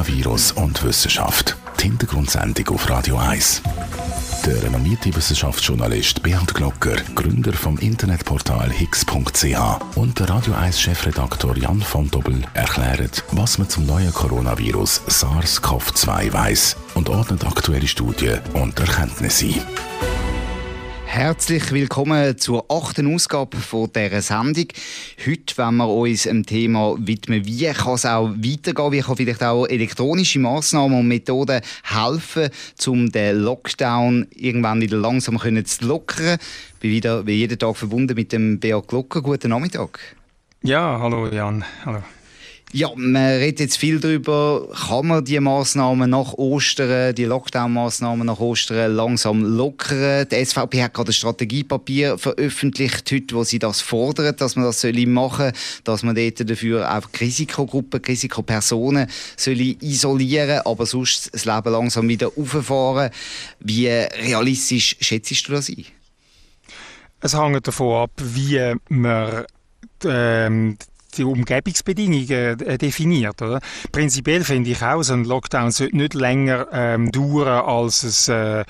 Coronavirus 0.00 0.52
und 0.52 0.82
Wissenschaft. 0.82 1.56
Die 1.78 1.82
Hintergrundsendung 1.82 2.68
auf 2.68 2.88
Radio 2.88 3.18
1. 3.18 3.60
Der 4.46 4.62
renommierte 4.62 5.14
Wissenschaftsjournalist 5.14 6.22
Bernd 6.22 6.54
Glocker, 6.54 6.96
Gründer 7.14 7.52
vom 7.52 7.76
Internetportal 7.76 8.70
higgs.ch 8.70 9.96
und 9.96 10.18
der 10.18 10.30
Radio 10.30 10.54
1 10.54 10.80
Chefredaktor 10.80 11.54
Jan 11.58 11.82
von 11.82 12.10
Dobbel 12.10 12.40
erklären, 12.54 13.10
was 13.32 13.58
man 13.58 13.68
zum 13.68 13.84
neuen 13.84 14.14
Coronavirus 14.14 15.02
SARS-CoV-2 15.06 16.32
weiß 16.32 16.76
und 16.94 17.10
ordnet 17.10 17.44
aktuelle 17.44 17.86
Studien 17.86 18.40
und 18.54 18.80
Erkenntnisse 18.80 19.48
ein. 19.48 20.19
Herzlich 21.12 21.72
willkommen 21.72 22.38
zur 22.38 22.70
achten 22.70 23.12
Ausgabe 23.12 23.56
dieser 23.56 24.22
Sendung. 24.22 24.68
Heute 25.26 25.58
wollen 25.58 25.76
wir 25.78 25.88
uns 25.88 26.22
dem 26.22 26.46
Thema 26.46 26.94
widmen, 27.00 27.44
wie 27.44 27.66
kann 27.66 27.94
es 27.94 28.06
auch 28.06 28.30
weitergehen, 28.30 28.92
wie 28.92 29.00
kann 29.00 29.16
vielleicht 29.16 29.42
auch 29.42 29.66
elektronische 29.66 30.38
Massnahmen 30.38 31.00
und 31.00 31.08
Methoden 31.08 31.62
helfen, 31.82 32.50
um 32.86 33.10
den 33.10 33.40
Lockdown 33.40 34.28
irgendwann 34.36 34.80
wieder 34.80 34.98
langsam 34.98 35.36
zu 35.36 35.84
lockern. 35.84 36.38
Ich 36.74 36.78
bin 36.78 36.92
wieder 36.92 37.26
wie 37.26 37.38
jeden 37.38 37.58
Tag 37.58 37.76
verbunden 37.76 38.14
mit 38.14 38.30
dem 38.30 38.60
Beat 38.60 38.86
Glocker. 38.86 39.20
Guten 39.20 39.48
Nachmittag. 39.48 39.98
Ja, 40.62 41.00
hallo 41.00 41.26
Jan. 41.26 41.64
Hallo. 41.84 42.04
Ja, 42.72 42.92
man 42.94 43.16
redet 43.16 43.58
jetzt 43.58 43.78
viel 43.78 43.98
darüber, 43.98 44.68
kann 44.88 45.08
man 45.08 45.24
die 45.24 45.40
Massnahmen 45.40 46.08
nach 46.08 46.34
Ostern, 46.34 47.12
die 47.16 47.24
Lockdown-Massnahmen 47.24 48.24
nach 48.24 48.38
Ostern 48.38 48.94
langsam 48.94 49.42
lockern. 49.42 50.28
Die 50.30 50.44
SVP 50.44 50.80
hat 50.80 50.94
gerade 50.94 51.10
ein 51.10 51.12
Strategiepapier 51.12 52.16
veröffentlicht 52.16 53.10
heute, 53.10 53.34
wo 53.34 53.42
sie 53.42 53.58
das 53.58 53.80
fordert, 53.80 54.40
dass 54.40 54.54
man 54.54 54.66
das 54.66 54.84
machen 54.84 55.46
soll, 55.46 55.82
dass 55.82 56.04
man 56.04 56.14
dort 56.14 56.48
dafür 56.48 56.96
auch 56.96 57.08
Risikogruppen, 57.20 58.04
Risikopersonen 58.04 59.08
soll 59.36 59.60
isolieren 59.60 60.60
aber 60.64 60.86
sonst 60.86 61.34
das 61.34 61.46
Leben 61.46 61.72
langsam 61.72 62.08
wieder 62.08 62.30
auffahren. 62.36 63.10
Wie 63.58 63.88
realistisch 63.88 64.96
schätzt 65.00 65.48
du 65.48 65.52
das 65.52 65.70
ein? 65.70 65.86
Es 67.20 67.36
hängt 67.36 67.66
davon 67.66 68.04
ab, 68.04 68.12
wie 68.16 68.76
man 68.88 69.44
ähm, 70.04 70.78
die 71.10 71.24
Umgebungsbedingungen 71.24 72.60
äh, 72.60 72.78
definiert. 72.78 73.40
Oder? 73.42 73.60
Prinzipiell 73.92 74.44
finde 74.44 74.70
ich 74.70 74.82
auch, 74.82 75.02
so 75.02 75.14
ein 75.14 75.24
Lockdown 75.24 75.70
sollte 75.70 75.96
nicht 75.96 76.14
länger 76.14 76.66
ähm, 76.72 77.10
dauern, 77.12 77.64
als 77.66 78.02
es 78.02 78.28
äh, 78.28 78.64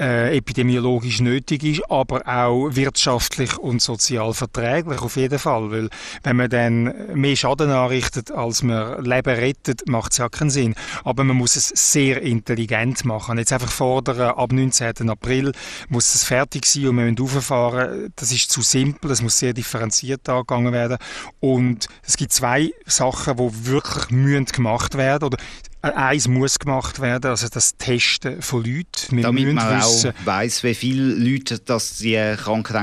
äh, 0.00 0.36
epidemiologisch 0.36 1.20
nötig 1.20 1.64
ist, 1.64 1.90
aber 1.90 2.26
auch 2.26 2.70
wirtschaftlich 2.70 3.58
und 3.58 3.82
sozial 3.82 4.34
verträglich 4.34 5.00
auf 5.00 5.16
jeden 5.16 5.38
Fall. 5.38 5.70
Weil 5.70 5.88
wenn 6.22 6.36
man 6.36 6.50
dann 6.50 6.94
mehr 7.14 7.36
Schaden 7.36 7.70
anrichtet, 7.70 8.30
als 8.30 8.62
man 8.62 9.02
Leben 9.04 9.34
rettet, 9.34 9.88
macht 9.88 10.12
es 10.12 10.18
ja 10.18 10.28
keinen 10.28 10.50
Sinn. 10.50 10.74
Aber 11.04 11.24
man 11.24 11.36
muss 11.36 11.56
es 11.56 11.68
sehr 11.68 12.22
intelligent 12.22 13.04
machen. 13.04 13.38
Jetzt 13.38 13.52
einfach 13.52 13.70
fordern, 13.70 14.20
ab 14.20 14.52
19. 14.52 15.08
April 15.08 15.52
muss 15.88 16.14
es 16.14 16.24
fertig 16.24 16.66
sein 16.66 16.88
und 16.88 16.96
wir 16.96 17.04
müssen 17.04 17.18
rauffahren, 17.18 18.12
das 18.16 18.32
ist 18.32 18.50
zu 18.50 18.62
simpel, 18.62 19.10
es 19.10 19.22
muss 19.22 19.38
sehr 19.38 19.52
differenziert 19.52 20.28
angegangen 20.28 20.72
werden. 20.72 20.98
Und 21.40 21.71
und 21.72 21.88
es 22.02 22.16
gibt 22.16 22.32
zwei 22.32 22.72
Sachen, 22.86 23.36
die 23.36 23.66
wirklich 23.66 24.10
müssen 24.10 24.46
gemacht 24.46 24.96
werden 24.96 25.24
oder 25.24 25.38
Eins 25.82 26.28
muss 26.28 26.60
gemacht 26.60 27.00
werden, 27.00 27.30
also 27.30 27.48
das 27.48 27.76
Testen 27.76 28.40
von 28.40 28.62
Leuten. 28.62 29.16
Wir 29.16 29.24
Damit 29.24 29.52
man 29.52 29.80
wissen, 29.80 30.10
auch 30.10 30.26
weiss, 30.26 30.62
wie 30.62 30.76
viele 30.76 31.14
Leute 31.14 31.58
das 31.58 31.98
die 31.98 32.36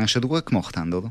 schon 0.09 0.21
durchgemacht 0.21 0.75
haben, 0.75 0.93
oder? 0.93 1.09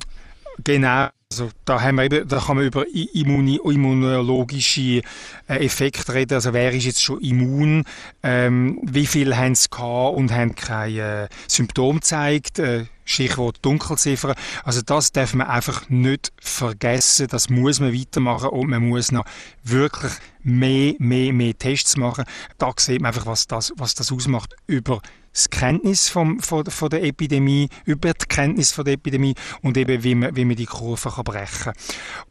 Genau. 0.65 1.09
Also 1.31 1.51
da, 1.67 1.83
haben 1.83 1.97
wir 1.97 2.05
eben, 2.05 2.27
da 2.27 2.41
kann 2.41 2.57
man 2.57 2.65
über 2.65 2.87
immunologische 2.87 5.03
äh, 5.47 5.47
Effekte 5.47 6.15
reden. 6.15 6.33
Also 6.33 6.55
wer 6.55 6.73
ist 6.73 6.87
jetzt 6.87 7.03
schon 7.03 7.21
immun? 7.21 7.85
Ähm, 8.23 8.81
wie 8.83 9.05
viele 9.05 9.37
haben 9.37 9.53
es 9.53 9.69
gehabt 9.69 10.17
und 10.17 10.33
haben 10.33 10.55
keine 10.55 11.25
äh, 11.25 11.29
Symptome 11.47 12.01
gezeigt? 12.01 12.59
Äh, 12.59 12.87
Stichwort 13.05 13.59
Dunkelziffer. 13.61 14.35
Also 14.65 14.81
das 14.81 15.13
darf 15.13 15.35
man 15.35 15.49
einfach 15.49 15.91
nicht 15.91 16.33
vergessen. 16.41 17.27
Das 17.29 17.51
muss 17.51 17.79
man 17.79 17.93
weitermachen 17.93 18.49
und 18.49 18.71
man 18.71 18.89
muss 18.89 19.13
noch 19.13 19.27
wirklich 19.65 20.13
mehr, 20.43 20.95
mehr, 20.99 21.35
mehr 21.35 21.59
Tests 21.59 21.99
machen. 21.99 22.25
Da 22.57 22.73
sieht 22.79 23.03
man 23.03 23.13
einfach, 23.13 23.27
was 23.27 23.47
das, 23.47 23.75
was 23.77 23.95
das 23.95 24.11
ausmacht 24.13 24.57
über 24.67 25.03
das 25.39 25.51
Kenntnis 25.51 26.09
vom, 26.09 26.41
von, 26.41 26.65
von 26.67 26.91
der 26.91 27.03
Epidemie, 27.05 27.69
über 27.85 28.13
die 28.13 28.27
Kenntnis 28.27 28.73
von 28.73 28.85
der 28.85 28.95
Epidemie 28.95 29.35
und 29.63 29.77
eben, 29.77 30.03
wie 30.03 30.15
man, 30.15 30.37
wie 30.37 30.45
man 30.45 30.57
die 30.57 30.67
Kurve 30.67 31.11
kann 31.11 31.25
brechen 31.25 31.73
kann. 31.73 31.75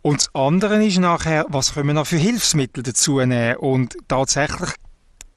Und 0.01 0.21
das 0.21 0.35
andere 0.35 0.85
ist 0.85 0.99
nachher, 0.99 1.45
was 1.49 1.73
können 1.73 1.87
wir 1.87 1.93
noch 1.93 2.07
für 2.07 2.17
Hilfsmittel 2.17 2.83
dazu 2.83 3.19
nehmen? 3.19 3.57
Und 3.57 3.97
tatsächlich 4.07 4.71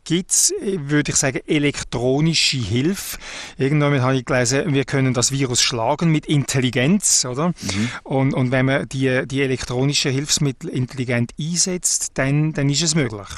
gibt 0.04 0.31
es, 0.31 0.53
würde 0.60 1.12
ich 1.12 1.16
sagen, 1.16 1.41
elektronische 1.47 2.56
Hilfe. 2.56 3.19
Irgendwann 3.58 4.02
habe 4.02 4.16
ich 4.16 4.25
gelesen, 4.25 4.75
wir 4.75 4.84
können 4.84 5.14
das 5.14 5.31
Virus 5.31 5.62
schlagen 5.62 6.10
mit 6.10 6.26
Intelligenz, 6.26 7.25
oder? 7.25 7.48
Mhm. 7.48 7.91
Und, 8.02 8.34
und 8.34 8.50
wenn 8.50 8.66
man 8.66 8.88
die, 8.88 9.26
die 9.26 9.42
elektronischen 9.42 10.12
Hilfsmittel 10.12 10.69
intelligent 10.69 11.32
einsetzt, 11.38 12.12
dann, 12.14 12.52
dann 12.52 12.69
ist 12.69 12.82
es 12.82 12.94
möglich. 12.94 13.28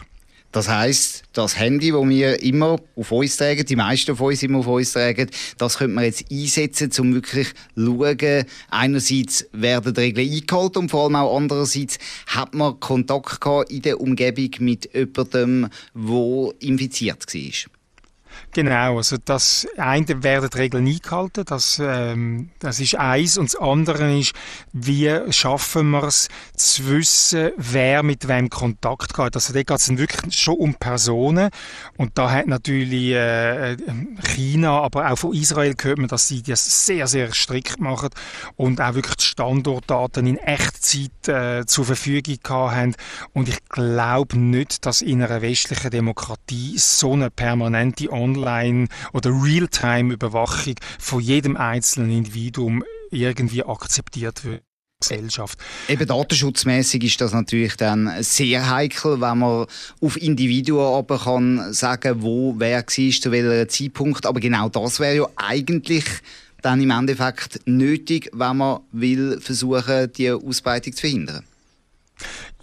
Das 0.52 0.68
heißt, 0.68 1.22
das 1.32 1.58
Handy, 1.58 1.92
das 1.92 2.08
wir 2.08 2.42
immer 2.42 2.78
auf 2.94 3.10
uns 3.10 3.38
tragen, 3.38 3.64
die 3.64 3.74
meisten 3.74 4.14
von 4.14 4.28
uns 4.28 4.42
immer 4.42 4.58
auf 4.58 4.66
uns 4.66 4.92
tragen, 4.92 5.30
das 5.56 5.78
könnte 5.78 5.94
man 5.94 6.04
jetzt 6.04 6.30
einsetzen, 6.30 6.92
um 6.98 7.14
wirklich 7.14 7.48
zu 7.74 7.86
schauen, 7.86 8.44
einerseits 8.68 9.46
werden 9.52 9.94
die 9.94 10.00
Regeln 10.00 10.30
eingehalten 10.30 10.78
und 10.78 10.90
vor 10.90 11.04
allem 11.04 11.16
auch 11.16 11.34
andererseits 11.34 11.98
hat 12.26 12.52
man 12.52 12.78
Kontakt 12.80 13.40
gehabt 13.40 13.72
in 13.72 13.80
der 13.80 13.98
Umgebung 13.98 14.50
mit 14.58 14.90
jemandem, 14.94 15.68
der 15.94 16.50
infiziert 16.60 17.34
war. 17.34 17.71
Genau, 18.54 18.98
also 18.98 19.16
das 19.16 19.66
eine 19.78 20.22
werden 20.22 20.50
die 20.52 20.58
Regeln 20.58 20.86
eingehalten, 20.86 21.42
das, 21.46 21.80
ähm, 21.82 22.50
das 22.58 22.80
ist 22.80 22.96
eins. 22.96 23.38
Und 23.38 23.54
das 23.54 23.56
andere 23.56 24.18
ist, 24.18 24.34
wie 24.74 25.10
schaffen 25.30 25.90
wir 25.92 26.02
es 26.02 26.28
zu 26.54 26.86
wissen, 26.90 27.52
wer 27.56 28.02
mit 28.02 28.28
wem 28.28 28.50
Kontakt 28.50 29.16
hat. 29.16 29.36
Also 29.36 29.54
da 29.54 29.62
geht 29.62 29.70
es 29.78 29.96
wirklich 29.96 30.38
schon 30.38 30.56
um 30.56 30.74
Personen. 30.74 31.48
Und 31.96 32.18
da 32.18 32.30
hat 32.30 32.46
natürlich 32.46 33.12
äh, 33.12 33.78
China, 34.34 34.82
aber 34.82 35.10
auch 35.10 35.16
von 35.16 35.32
Israel 35.32 35.74
gehört 35.74 35.96
man, 35.96 36.08
dass 36.08 36.28
sie 36.28 36.42
das 36.42 36.86
sehr, 36.86 37.06
sehr 37.06 37.32
strikt 37.32 37.80
machen 37.80 38.10
und 38.56 38.82
auch 38.82 38.94
wirklich 38.94 39.16
die 39.16 39.24
Standortdaten 39.24 40.26
in 40.26 40.36
Echtzeit 40.36 41.26
äh, 41.26 41.64
zur 41.64 41.86
Verfügung 41.86 42.36
haben. 42.50 42.96
Und 43.32 43.48
ich 43.48 43.64
glaube 43.70 44.38
nicht, 44.38 44.84
dass 44.84 45.00
in 45.00 45.22
einer 45.22 45.40
westlichen 45.40 45.90
Demokratie 45.90 46.76
so 46.76 47.14
eine 47.14 47.30
permanente 47.30 48.12
Online- 48.12 48.41
oder 49.12 49.30
Realtime-Überwachung 49.30 50.74
von 50.98 51.20
jedem 51.20 51.56
einzelnen 51.56 52.10
Individuum 52.10 52.84
irgendwie 53.10 53.64
akzeptiert 53.64 54.44
wird. 54.44 54.62
Gesellschaft. 55.02 55.58
Eben 55.88 56.06
datenschutzmäßig 56.06 57.04
ist 57.04 57.20
das 57.20 57.32
natürlich 57.32 57.76
dann 57.76 58.22
sehr 58.22 58.70
heikel, 58.70 59.20
wenn 59.20 59.38
man 59.38 59.66
auf 60.00 60.16
Individuen 60.16 60.94
aber 60.94 61.18
kann 61.18 61.72
sagen, 61.72 62.22
wo 62.22 62.54
wer 62.56 62.78
war, 62.78 62.86
zu 62.86 63.32
welchem 63.32 63.68
Zeitpunkt. 63.68 64.26
Aber 64.26 64.40
genau 64.40 64.68
das 64.68 65.00
wäre 65.00 65.16
ja 65.16 65.26
eigentlich 65.36 66.04
dann 66.62 66.80
im 66.80 66.90
Endeffekt 66.90 67.60
nötig, 67.66 68.30
wenn 68.32 68.56
man 68.58 68.80
will 68.92 69.40
versuchen, 69.40 70.12
die 70.12 70.30
Ausbreitung 70.30 70.92
zu 70.92 71.00
verhindern. 71.00 71.44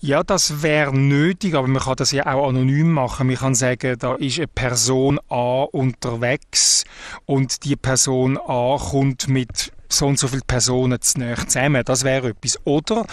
Ja, 0.02 0.24
das 0.24 0.62
wäre 0.62 0.98
nötig, 0.98 1.56
aber 1.56 1.68
man 1.68 1.82
kann 1.82 1.98
das 1.98 2.14
ja 2.14 2.26
auch 2.26 2.48
anonym 2.48 2.90
machen. 2.90 3.28
Man 3.28 3.36
kann 3.36 3.54
sagen, 3.54 3.98
da 4.00 4.16
ist 4.16 4.38
eine 4.38 4.48
Person 4.48 5.20
A 5.28 5.64
unterwegs 5.64 6.86
und 7.26 7.66
die 7.66 7.76
Person 7.76 8.38
A 8.38 8.78
kommt 8.78 9.28
mit 9.28 9.74
so 9.90 10.08
und 10.08 10.20
so 10.20 10.28
viele 10.28 10.44
Personen 10.46 11.02
zu 11.02 11.20
zusammen. 11.48 11.84
Das 11.84 12.04
wäre 12.04 12.30
etwas. 12.30 12.60
Oder, 12.64 13.06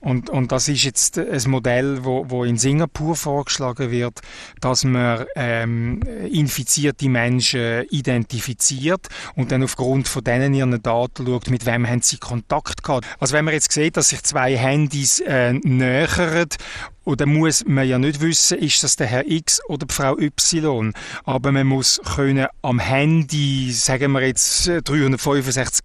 und, 0.00 0.30
und 0.30 0.52
das 0.52 0.68
ist 0.68 0.84
jetzt 0.84 1.18
ein 1.18 1.50
Modell, 1.50 2.04
wo, 2.04 2.28
wo 2.28 2.44
in 2.44 2.58
Singapur 2.58 3.16
vorgeschlagen 3.16 3.90
wird, 3.90 4.20
dass 4.60 4.84
man 4.84 5.24
ähm, 5.36 6.00
infizierte 6.30 7.08
Menschen 7.08 7.84
identifiziert 7.90 9.08
und 9.36 9.52
dann 9.52 9.62
aufgrund 9.62 10.08
von 10.08 10.24
denen 10.24 10.54
ihren 10.54 10.82
Daten 10.82 11.26
schaut, 11.26 11.50
mit 11.50 11.66
wem 11.66 11.86
haben 11.86 12.02
sie 12.02 12.18
Kontakt 12.18 12.82
gehabt. 12.82 13.06
Also 13.20 13.34
wenn 13.34 13.44
man 13.44 13.54
jetzt 13.54 13.72
sieht, 13.72 13.96
dass 13.96 14.08
sich 14.08 14.22
zwei 14.22 14.56
Handys 14.56 15.20
äh, 15.20 15.52
nähern 15.52 16.48
oder 17.04 17.26
muss 17.26 17.64
man 17.66 17.86
ja 17.86 17.98
nicht 17.98 18.20
wissen, 18.20 18.58
ist 18.58 18.82
das 18.82 18.96
der 18.96 19.06
Herr 19.06 19.26
X 19.26 19.60
oder 19.68 19.86
die 19.86 19.94
Frau 19.94 20.18
Y. 20.18 20.92
Aber 21.24 21.52
man 21.52 21.66
muss 21.66 22.00
können 22.14 22.46
am 22.62 22.78
Handy, 22.78 23.72
sagen 23.72 24.12
wir 24.12 24.26
jetzt 24.26 24.66
365 24.66 25.84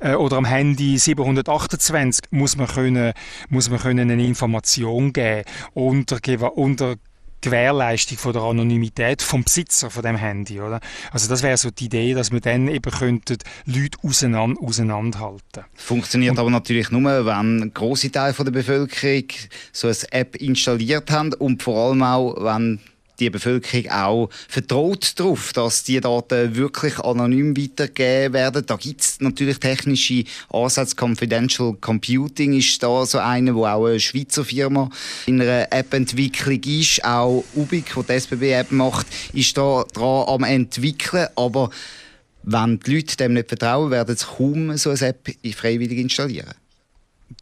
äh, 0.00 0.14
oder 0.14 0.36
am 0.36 0.44
Handy 0.44 0.98
728, 0.98 2.30
muss 2.30 2.56
man 2.56 2.66
können, 2.66 3.12
muss 3.48 3.70
man 3.70 3.78
können 3.78 4.10
eine 4.10 4.24
Information 4.24 5.12
geben 5.12 5.44
unter, 5.74 6.18
unter 6.56 6.96
Gewährleistung 7.46 8.18
von 8.18 8.32
der 8.32 8.42
Anonymität 8.42 9.22
vom 9.22 9.44
Besitzer 9.44 9.88
von 9.88 10.02
dem 10.02 10.16
Handy, 10.16 10.60
oder? 10.60 10.80
Also 11.12 11.28
das 11.28 11.42
wäre 11.42 11.56
so 11.56 11.70
die 11.70 11.84
Idee, 11.86 12.12
dass 12.12 12.32
wir 12.32 12.40
dann 12.40 12.66
eben 12.66 12.90
könnten 12.90 13.38
Leute 13.66 13.98
auseinander, 14.02 14.60
auseinanderhalten. 14.60 15.64
Funktioniert 15.74 16.32
und, 16.32 16.38
aber 16.40 16.50
natürlich 16.50 16.90
nur, 16.90 17.24
wenn 17.24 17.70
große 17.72 18.10
Teile 18.10 18.34
der 18.34 18.50
Bevölkerung 18.50 19.28
so 19.72 19.86
eine 19.86 19.96
App 20.10 20.34
installiert 20.36 21.10
haben 21.10 21.32
und 21.34 21.62
vor 21.62 21.90
allem 21.90 22.02
auch, 22.02 22.34
wenn 22.42 22.80
die 23.18 23.30
Bevölkerung 23.30 23.90
auch 23.90 24.28
vertraut 24.48 25.18
darauf, 25.18 25.52
dass 25.52 25.84
die 25.84 26.00
Daten 26.00 26.56
wirklich 26.56 26.98
anonym 26.98 27.56
weitergegeben 27.56 28.34
werden. 28.34 28.66
Da 28.66 28.76
gibt 28.76 29.00
es 29.00 29.20
natürlich 29.20 29.58
technische 29.58 30.24
Ansätze. 30.50 30.96
Confidential 30.96 31.74
Computing 31.80 32.54
ist 32.54 32.82
da 32.82 33.04
so 33.06 33.18
eine, 33.18 33.54
wo 33.54 33.66
auch 33.66 33.86
eine 33.86 34.00
Schweizer 34.00 34.44
Firma 34.44 34.90
in 35.26 35.40
einer 35.40 35.72
App-Entwicklung 35.72 36.60
ist. 36.62 37.04
Auch 37.04 37.44
Ubic, 37.54 37.94
die 37.94 38.02
die 38.02 38.12
SBB-App 38.12 38.72
macht, 38.72 39.06
ist 39.32 39.56
da 39.56 39.84
dran 39.92 40.28
am 40.28 40.44
entwickeln. 40.44 41.28
Aber 41.36 41.70
wenn 42.42 42.80
die 42.80 42.94
Leute 42.94 43.16
dem 43.16 43.34
nicht 43.34 43.48
vertrauen, 43.48 43.90
werden 43.90 44.16
sie 44.16 44.24
kaum 44.24 44.76
so 44.76 44.90
eine 44.90 45.00
App 45.00 45.28
freiwillig 45.54 45.98
installieren. 45.98 46.54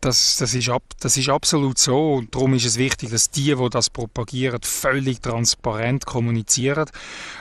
Das, 0.00 0.38
das, 0.38 0.54
ist 0.54 0.68
ab, 0.70 0.82
das 1.00 1.16
ist 1.16 1.28
absolut 1.28 1.78
so 1.78 2.14
und 2.14 2.34
darum 2.34 2.54
ist 2.54 2.64
es 2.64 2.78
wichtig, 2.78 3.10
dass 3.10 3.30
die, 3.30 3.54
die 3.54 3.70
das 3.70 3.90
propagieren, 3.90 4.60
völlig 4.62 5.20
transparent 5.20 6.06
kommunizieren. 6.06 6.86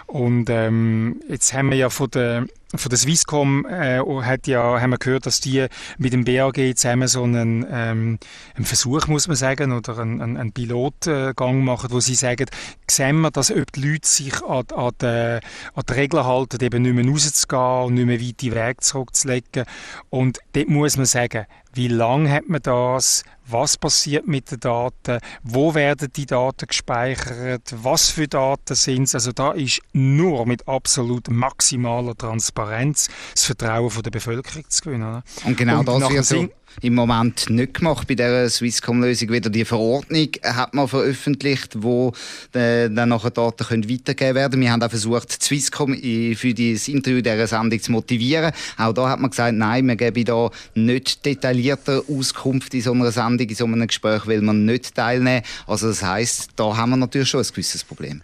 Und 0.07 0.50
ähm, 0.50 1.22
jetzt 1.30 1.54
haben 1.54 1.69
wir 1.69 1.78
ja 1.78 1.90
von 1.90 2.12
der 2.12 2.48
von 2.75 2.90
der 2.90 2.98
Swisscom 2.98 3.66
äh, 3.66 4.00
hat 4.00 4.48
ja, 4.48 4.81
haben 4.81 4.92
wir 4.92 4.98
gehört, 4.98 5.25
dass 5.25 5.40
die 5.40 5.68
mit 5.98 6.14
dem 6.14 6.25
BAG 6.25 6.75
zusammen 6.75 7.08
so 7.08 7.24
einen, 7.24 7.66
ähm, 7.70 8.18
einen 8.56 8.66
Versuch, 8.66 9.08
muss 9.08 9.28
man 9.28 9.38
sagen, 9.38 9.72
oder 9.72 10.00
einen, 10.00 10.38
einen, 10.38 10.52
Pilotgang 10.52 11.64
machen, 11.64 11.92
wo 11.92 12.00
sie 12.00 12.16
sagen, 12.16 12.48
sehen 12.90 13.22
wir, 13.22 13.31
dass 13.31 13.52
ob 13.52 13.72
die 13.74 13.92
Leute 13.92 14.08
sich 14.08 14.42
an, 14.44 14.66
an, 14.75 14.92
die, 15.02 15.06
an 15.06 15.84
die 15.88 15.94
Regeln 15.94 16.25
halten, 16.25 16.64
eben 16.64 16.81
nicht 16.81 16.96
mehr 16.96 17.06
rauszugehen 17.06 17.86
und 17.86 17.94
nicht 17.94 18.06
mehr 18.06 18.22
weite 18.22 18.56
Wege 18.56 18.80
zurückzulegen. 18.80 19.66
Und 20.10 20.40
dort 20.54 20.70
muss 20.70 20.98
man 20.98 21.06
sagen, 21.06 21.46
wie 21.74 21.88
lange 21.88 22.31
hat 22.31 22.50
man 22.50 22.62
das? 22.62 23.24
Was 23.48 23.78
passiert 23.78 24.28
mit 24.28 24.51
den 24.51 24.60
Daten? 24.60 25.19
Wo 25.44 25.75
werden 25.75 26.10
die 26.16 26.25
Daten 26.25 26.68
gespeichert? 26.68 27.74
Was 27.84 28.10
für 28.10 28.28
Daten 28.28 28.75
sind 28.75 29.04
es? 29.04 29.16
Also 29.16 29.31
da 29.31 29.51
ist 29.51 29.81
nur 29.92 30.45
mit 30.45 30.68
absolut 30.68 31.30
maximaler 31.30 32.16
Transparenz 32.16 33.10
das 33.34 33.44
Vertrauen 33.44 33.92
der 34.01 34.12
Bevölkerung 34.12 34.63
zu 34.69 34.84
gewinnen. 34.84 35.24
Und 35.44 35.57
genau 35.57 35.80
Und 35.80 35.88
das 35.88 36.10
wird 36.10 36.25
so 36.25 36.48
im 36.81 36.96
Moment 36.96 37.50
nicht 37.50 37.75
gemacht 37.75 38.08
bei 38.08 38.16
der 38.16 38.50
Swisscom-Lösung. 38.50 39.30
Wieder 39.30 39.50
die 39.50 39.66
Verordnung 39.66 40.30
hat 40.44 40.74
man 40.74 40.88
veröffentlicht, 40.88 41.81
wo 41.81 42.14
äh, 42.54 42.90
dann 42.90 43.10
nachher 43.10 43.31
Daten 43.31 43.66
können 43.66 43.90
weitergegeben 43.90 44.36
werden. 44.36 44.62
Wir 44.62 44.72
haben 44.72 44.81
auch 44.81 44.90
versucht, 44.90 45.44
Swisscom 45.44 45.94
für 45.94 46.54
das 46.54 46.88
Interview 46.88 47.22
dieser 47.22 47.48
Sendung 47.48 47.81
zu 47.81 47.92
motivieren. 47.92 48.52
Auch 48.78 48.94
da 48.94 49.10
hat 49.10 49.20
man 49.20 49.30
gesagt, 49.30 49.56
nein, 49.56 49.88
wir 49.88 49.96
geben 49.96 50.25
da 50.25 50.50
nicht 50.75 51.25
detaillierter 51.25 52.04
Auskunft 52.10 52.74
in 52.74 52.81
so 52.81 52.92
einer 52.92 53.12
Sendung, 53.12 53.48
in 53.48 53.56
so 53.56 53.66
einem 53.66 53.88
Gespräch, 53.88 54.28
weil 54.28 54.42
man 54.42 54.66
nicht 54.66 54.96
teilnehmen. 54.96 55.44
Also 55.68 55.88
das 55.88 56.04
heißt, 56.04 56.52
da 56.56 56.75
haben 56.75 56.92
wir 56.92 56.98
natürlich 56.98 57.30
schon 57.30 57.42
ein 57.42 57.48
gewisses 57.48 57.84
Problem. 57.84 58.22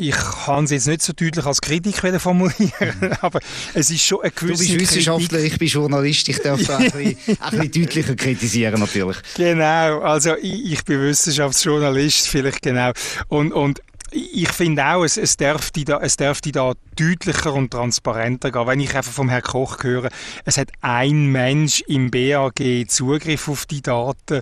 Ich 0.00 0.16
kann 0.46 0.64
es 0.64 0.70
jetzt 0.70 0.86
nicht 0.86 1.02
so 1.02 1.12
deutlich 1.12 1.44
als 1.44 1.60
Kritik 1.60 1.96
formulieren, 2.20 2.72
mhm. 3.00 3.12
aber 3.20 3.40
es 3.74 3.90
ist 3.90 4.02
schon 4.02 4.22
eine 4.22 4.30
gewisse 4.30 4.64
Du 4.64 4.78
bist 4.78 4.92
Wissenschaftler, 4.92 5.38
Kritik. 5.38 5.52
ich 5.52 5.58
bin 5.58 5.68
Journalist, 5.68 6.28
ich 6.30 6.38
darf 6.38 6.62
da 6.66 6.78
ein 6.78 6.84
bisschen, 6.90 7.16
ein 7.38 7.50
bisschen 7.50 7.70
deutlicher 7.70 8.16
kritisieren 8.16 8.80
natürlich. 8.80 9.18
Genau, 9.36 10.00
also 10.00 10.36
ich, 10.36 10.72
ich 10.72 10.84
bin 10.84 11.02
Wissenschaftsjournalist, 11.02 12.28
vielleicht 12.28 12.62
genau. 12.62 12.92
Und, 13.28 13.52
und 13.52 13.82
ich 14.12 14.48
finde 14.48 14.84
auch, 14.86 15.04
es, 15.04 15.16
es, 15.16 15.36
dürfte 15.36 15.84
da, 15.84 15.98
es 15.98 16.16
dürfte 16.16 16.50
da 16.50 16.72
deutlicher 16.96 17.52
und 17.54 17.70
transparenter 17.70 18.50
gehen. 18.50 18.66
Wenn 18.66 18.80
ich 18.80 18.94
einfach 18.94 19.12
vom 19.12 19.28
Herrn 19.28 19.42
Koch 19.42 19.82
höre, 19.82 20.08
es 20.44 20.56
hat 20.56 20.70
ein 20.80 21.26
Mensch 21.26 21.82
im 21.86 22.10
BAG 22.10 22.88
Zugriff 22.88 23.48
auf 23.48 23.66
die 23.66 23.82
Daten 23.82 24.40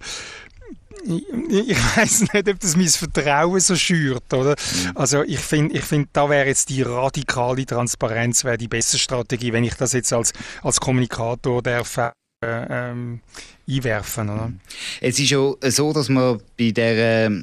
ich, 1.04 1.68
ich 1.68 1.96
weiß 1.96 2.20
nicht, 2.32 2.48
ob 2.48 2.60
das 2.60 2.76
mein 2.76 2.88
Vertrauen 2.88 3.60
so 3.60 3.76
schürt, 3.76 4.32
oder? 4.32 4.50
Mhm. 4.50 4.96
Also 4.96 5.22
ich 5.22 5.40
finde, 5.40 5.76
ich 5.76 5.84
find, 5.84 6.08
da 6.12 6.28
wäre 6.28 6.46
jetzt 6.46 6.68
die 6.68 6.82
radikale 6.82 7.64
Transparenz 7.66 8.44
wäre 8.44 8.58
die 8.58 8.68
bessere 8.68 8.98
Strategie, 8.98 9.52
wenn 9.52 9.64
ich 9.64 9.74
das 9.74 9.92
jetzt 9.92 10.12
als, 10.12 10.32
als 10.62 10.80
Kommunikator 10.80 11.62
darf, 11.62 11.96
äh, 11.98 12.10
ähm, 12.44 13.20
einwerfen, 13.68 14.28
oder? 14.28 14.52
Es 15.00 15.18
ist 15.18 15.30
ja 15.30 15.52
so, 15.62 15.92
dass 15.92 16.08
man 16.08 16.40
bei 16.58 16.70
der 16.70 17.26
äh, 17.26 17.42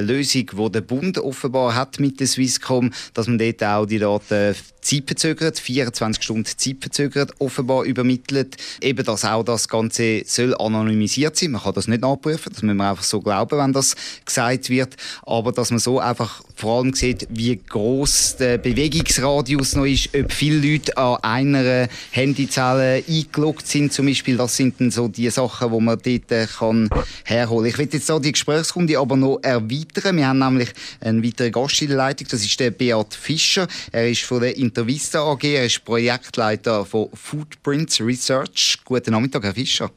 Lösung, 0.00 0.50
die 0.52 0.72
der 0.72 0.80
Bund 0.80 1.18
offenbar 1.18 1.74
hat 1.74 2.00
mit 2.00 2.20
der 2.20 2.26
Swisscom, 2.26 2.92
dass 3.12 3.26
man 3.26 3.38
dort 3.38 3.62
auch 3.62 3.86
die 3.86 3.98
Daten 3.98 4.54
zeitverzögert, 4.80 5.58
24 5.58 6.22
Stunden 6.22 6.44
zeitverzögert 6.44 7.32
offenbar 7.38 7.84
übermittelt. 7.84 8.56
Eben, 8.80 9.04
dass 9.04 9.24
auch 9.24 9.42
das 9.42 9.68
Ganze 9.68 10.22
soll 10.26 10.54
anonymisiert 10.54 11.36
sein. 11.36 11.52
Man 11.52 11.62
kann 11.62 11.74
das 11.74 11.88
nicht 11.88 12.02
nachprüfen, 12.02 12.52
das 12.52 12.62
müssen 12.62 12.76
wir 12.76 12.90
einfach 12.90 13.04
so 13.04 13.20
glauben, 13.20 13.58
wenn 13.58 13.72
das 13.72 13.96
gesagt 14.24 14.68
wird. 14.68 14.96
Aber 15.22 15.52
dass 15.52 15.70
man 15.70 15.78
so 15.80 15.98
einfach 16.00 16.42
vor 16.54 16.78
allem 16.78 16.94
sieht, 16.94 17.26
wie 17.30 17.56
groß 17.56 18.36
der 18.36 18.58
Bewegungsradius 18.58 19.74
noch 19.74 19.86
ist, 19.86 20.14
ob 20.14 20.32
viele 20.32 20.72
Leute 20.72 20.96
an 20.96 21.16
einer 21.22 21.88
Handyzelle 22.12 23.02
eingeloggt 23.08 23.66
sind 23.66 23.92
zum 23.92 24.06
Beispiel. 24.06 24.36
Das 24.36 24.56
sind 24.56 24.80
dann 24.80 24.90
so 24.90 25.08
die 25.08 25.28
Sachen, 25.30 25.72
die 25.72 25.80
man 25.80 25.98
dort 25.98 26.32
äh, 26.32 26.46
kann 26.46 26.88
herholen. 27.24 27.66
Ich 27.66 27.78
will 27.78 27.88
jetzt 27.92 28.08
da 28.08 28.18
die 28.18 28.32
Gesprächsrunde 28.32 28.98
aber 28.98 29.16
noch 29.16 29.40
erweitern. 29.42 30.16
Wir 30.16 30.28
haben 30.28 30.38
nämlich 30.38 30.70
einen 31.00 31.24
weiteren 31.24 31.52
Gast 31.52 31.82
in 31.82 31.88
der 31.88 31.96
Leitung, 31.96 32.28
das 32.30 32.44
ist 32.44 32.58
der 32.60 32.70
Beat 32.70 33.14
Fischer. 33.14 33.66
Er 33.90 34.08
ist 34.08 34.22
von 34.22 34.40
der 34.40 34.56
Intervista 34.56 35.24
AG. 35.24 35.44
Er 35.44 35.66
ist 35.66 35.84
Projektleiter 35.84 36.84
von 36.84 37.08
Footprints 37.14 38.00
Research. 38.00 38.78
Guten 38.84 39.10
Nachmittag, 39.10 39.42
Herr 39.42 39.54
Fischer. 39.54 39.90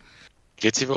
Geht's 0.57 0.79
Sie 0.79 0.87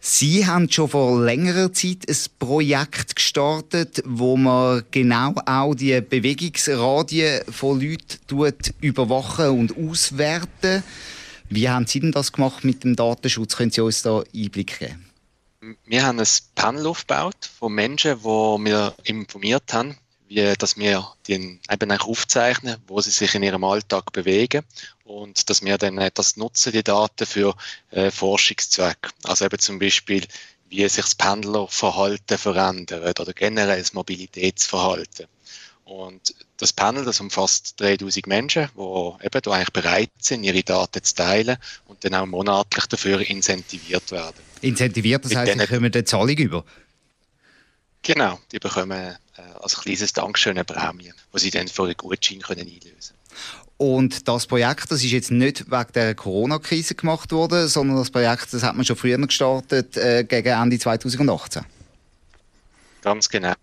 Sie 0.00 0.46
haben 0.46 0.70
schon 0.70 0.88
vor 0.88 1.22
längerer 1.22 1.72
Zeit 1.72 2.08
ein 2.08 2.16
Projekt 2.38 3.16
gestartet, 3.16 4.02
wo 4.06 4.36
man 4.36 4.84
genau 4.90 5.34
auch 5.44 5.74
die 5.74 6.00
Bewegungsradien 6.00 7.42
von 7.50 7.80
Leuten 7.80 8.74
überwachen 8.80 9.50
und 9.50 9.76
auswerten. 9.76 10.82
Wie 11.50 11.68
haben 11.68 11.86
Sie 11.86 12.00
denn 12.00 12.12
das 12.12 12.32
gemacht 12.32 12.64
mit 12.64 12.84
dem 12.84 12.96
Datenschutz? 12.96 13.56
Können 13.56 13.72
Sie 13.72 13.82
uns 13.82 14.02
da 14.02 14.22
Einblick 14.34 14.78
geben? 14.78 15.10
Wir 15.84 16.06
haben 16.06 16.18
ein 16.18 16.26
Panel 16.54 16.86
aufgebaut 16.86 17.50
von 17.58 17.74
Menschen, 17.74 18.16
die 18.18 18.24
wir 18.24 18.94
informiert 19.04 19.72
haben 19.72 19.96
wie 20.30 20.54
dass 20.56 20.76
wir 20.76 21.08
den 21.26 21.58
eben 21.68 21.90
auch 21.90 22.06
aufzeichnen, 22.06 22.76
wo 22.86 23.00
sie 23.00 23.10
sich 23.10 23.34
in 23.34 23.42
ihrem 23.42 23.64
Alltag 23.64 24.12
bewegen 24.12 24.62
und 25.04 25.50
dass 25.50 25.62
wir 25.62 25.76
dann 25.76 25.98
äh, 25.98 26.12
das 26.14 26.36
nutzen, 26.36 26.72
die 26.72 26.84
Daten 26.84 27.26
für 27.26 27.56
äh, 27.90 28.12
Forschungszwecke. 28.12 29.10
Also 29.24 29.44
eben 29.44 29.58
zum 29.58 29.80
Beispiel, 29.80 30.24
wie 30.68 30.88
sich 30.88 31.04
das 31.04 31.16
Pendlerverhalten 31.16 32.38
verändert 32.38 33.18
oder 33.18 33.32
generell 33.32 33.80
das 33.80 33.92
Mobilitätsverhalten. 33.92 35.26
Und 35.84 36.32
das 36.58 36.72
Panel, 36.72 37.04
das 37.04 37.18
umfasst 37.18 37.80
3000 37.80 38.28
Menschen, 38.28 38.68
die 38.76 39.26
eben 39.26 39.42
da 39.42 39.50
eigentlich 39.50 39.72
bereit 39.72 40.10
sind, 40.20 40.44
ihre 40.44 40.62
Daten 40.62 41.02
zu 41.02 41.16
teilen 41.16 41.56
und 41.88 42.04
dann 42.04 42.14
auch 42.14 42.26
monatlich 42.26 42.86
dafür 42.86 43.20
incentiviert 43.28 44.12
werden. 44.12 44.38
Incentiviert, 44.60 45.24
das 45.24 45.34
heißt, 45.34 45.58
sie 45.58 45.66
kommen 45.66 45.92
eine 45.92 46.04
Zahlung 46.04 46.36
über? 46.36 46.64
Genau, 48.02 48.38
die 48.52 48.60
bekommen 48.60 49.16
als 49.60 49.80
kleines 49.80 50.12
Dankeschön 50.12 50.56
eine 50.56 50.64
Prämie, 50.64 51.12
die 51.34 51.38
sie 51.38 51.50
dann 51.50 51.68
für 51.68 51.84
einen 51.84 51.96
Gutschein 51.96 52.40
können 52.40 52.60
einlösen 52.60 53.14
und 53.80 54.28
das 54.28 54.46
Projekt, 54.46 54.90
das 54.90 55.02
ist 55.02 55.10
jetzt 55.10 55.30
nicht 55.30 55.70
wegen 55.70 55.92
der 55.94 56.14
Corona-Krise 56.14 56.94
gemacht 56.94 57.32
worden, 57.32 57.66
sondern 57.66 57.96
das 57.96 58.10
Projekt, 58.10 58.52
das 58.52 58.62
hat 58.62 58.76
man 58.76 58.84
schon 58.84 58.96
früher 58.96 59.16
gestartet, 59.16 59.96
äh, 59.96 60.22
gegen 60.22 60.48
Ende 60.48 60.78
2018. 60.78 61.64
Ganz 63.00 63.30
genau. 63.30 63.54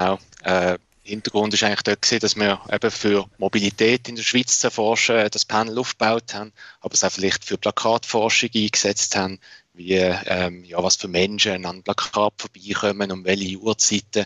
Äh, 0.41 0.79
Hintergrund 1.03 1.53
ist 1.53 1.61
eigentlich 1.61 1.83
dort 1.83 2.01
gewesen, 2.01 2.19
dass 2.19 2.35
wir 2.35 2.59
eben 2.71 2.89
für 2.89 3.25
Mobilität 3.37 4.09
in 4.09 4.15
der 4.15 4.23
Schweiz 4.23 4.57
zu 4.57 4.67
erforschen 4.67 5.29
das 5.29 5.45
Panel 5.45 5.77
aufgebaut 5.77 6.33
haben, 6.33 6.51
aber 6.81 6.95
es 6.95 7.03
auch 7.03 7.11
vielleicht 7.11 7.45
für 7.45 7.59
Plakatforschung 7.59 8.49
eingesetzt 8.55 9.15
haben, 9.15 9.37
wie 9.77 9.93
ähm, 9.93 10.63
ja, 10.65 10.81
was 10.83 10.95
für 10.95 11.07
Menschen 11.07 11.65
an 11.65 11.83
Plakat 11.83 12.33
vorbeikommen, 12.37 13.11
um 13.11 13.23
welche 13.23 13.57
Uhrzeiten, 13.57 14.25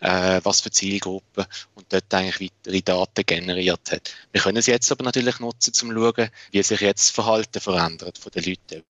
äh, 0.00 0.40
was 0.42 0.60
für 0.60 0.70
Zielgruppen 0.70 1.44
und 1.74 1.86
dort 1.90 2.12
eigentlich 2.14 2.52
weitere 2.64 2.82
Daten 2.82 3.26
generiert 3.26 3.92
hat. 3.92 4.14
Wir 4.32 4.40
können 4.40 4.58
es 4.58 4.66
jetzt 4.66 4.90
aber 4.92 5.04
natürlich 5.04 5.40
nutzen, 5.40 5.70
um 5.70 5.74
zu 5.74 5.92
schauen, 5.92 6.28
wie 6.50 6.62
sich 6.62 6.80
jetzt 6.80 7.08
das 7.08 7.10
Verhalten 7.10 7.60
verändert 7.60 8.18
von 8.18 8.32
den 8.32 8.44
Leuten. 8.44 8.84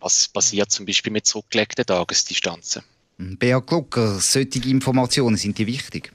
Was 0.00 0.28
passiert 0.28 0.70
zum 0.70 0.86
Beispiel 0.86 1.12
mit 1.12 1.26
zurückgelegten 1.26 1.84
Tagesdistanzen? 1.84 2.82
Beat 3.18 3.66
Glucker, 3.66 4.18
solche 4.18 4.60
Informationen 4.68 5.36
sind 5.36 5.58
die 5.58 5.66
wichtig? 5.66 6.12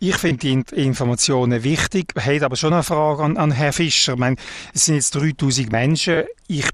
Ich 0.00 0.16
finde 0.16 0.64
die 0.64 0.82
Informationen 0.82 1.64
wichtig, 1.64 2.12
Ich 2.16 2.24
habe 2.24 2.44
aber 2.44 2.56
schon 2.56 2.72
eine 2.72 2.84
Frage 2.84 3.22
an, 3.22 3.36
an 3.36 3.50
Herrn 3.50 3.72
Fischer. 3.72 4.12
Ich 4.12 4.18
meine, 4.18 4.36
es 4.72 4.84
sind 4.84 4.94
jetzt 4.94 5.14
3000 5.14 5.72
Menschen. 5.72 6.24
Ich 6.46 6.68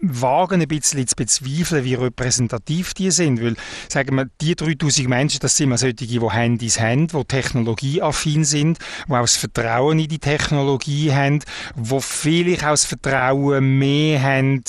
wagen 0.00 0.60
ein 0.60 0.68
bisschen 0.68 1.06
zu 1.06 1.16
bezweifeln, 1.16 1.84
wie 1.84 1.94
repräsentativ 1.94 2.94
die 2.94 3.10
sind, 3.10 3.42
weil, 3.42 3.56
sagen 3.88 4.14
wir, 4.14 4.28
die 4.40 4.54
3000 4.54 5.08
Menschen, 5.08 5.40
das 5.40 5.56
sind 5.56 5.66
immer 5.66 5.78
solche, 5.78 5.94
die 5.94 6.20
Handys 6.20 6.78
haben, 6.78 7.08
die 7.08 7.24
technologieaffin 7.24 8.44
sind, 8.44 8.78
die 9.08 9.12
auch 9.12 9.20
das 9.22 9.36
Vertrauen 9.36 9.98
in 9.98 10.08
die 10.08 10.18
Technologie 10.18 11.12
haben, 11.12 11.40
die 11.76 12.00
vielleicht 12.00 12.64
auch 12.64 12.70
das 12.70 12.84
Vertrauen 12.84 13.78
mehr 13.78 14.22
haben 14.22 14.62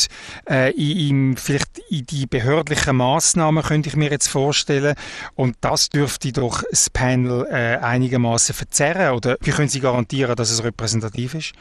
äh, 0.49 0.71
in, 0.71 1.09
in, 1.09 1.37
vielleicht 1.37 1.79
in 1.89 2.05
die 2.05 2.25
behördlichen 2.25 2.95
Massnahmen, 2.95 3.63
könnte 3.63 3.89
ich 3.89 3.95
mir 3.95 4.09
jetzt 4.09 4.27
vorstellen. 4.27 4.95
Und 5.35 5.57
das 5.61 5.89
dürfte 5.89 6.31
doch 6.31 6.63
das 6.69 6.89
Panel 6.89 7.45
äh, 7.49 7.77
einigermaßen 7.77 8.55
verzerren. 8.55 9.15
Oder 9.15 9.37
wie 9.41 9.51
können 9.51 9.69
Sie 9.69 9.79
garantieren, 9.79 10.35
dass 10.35 10.49
es 10.49 10.63
repräsentativ 10.63 11.35
ist? 11.35 11.53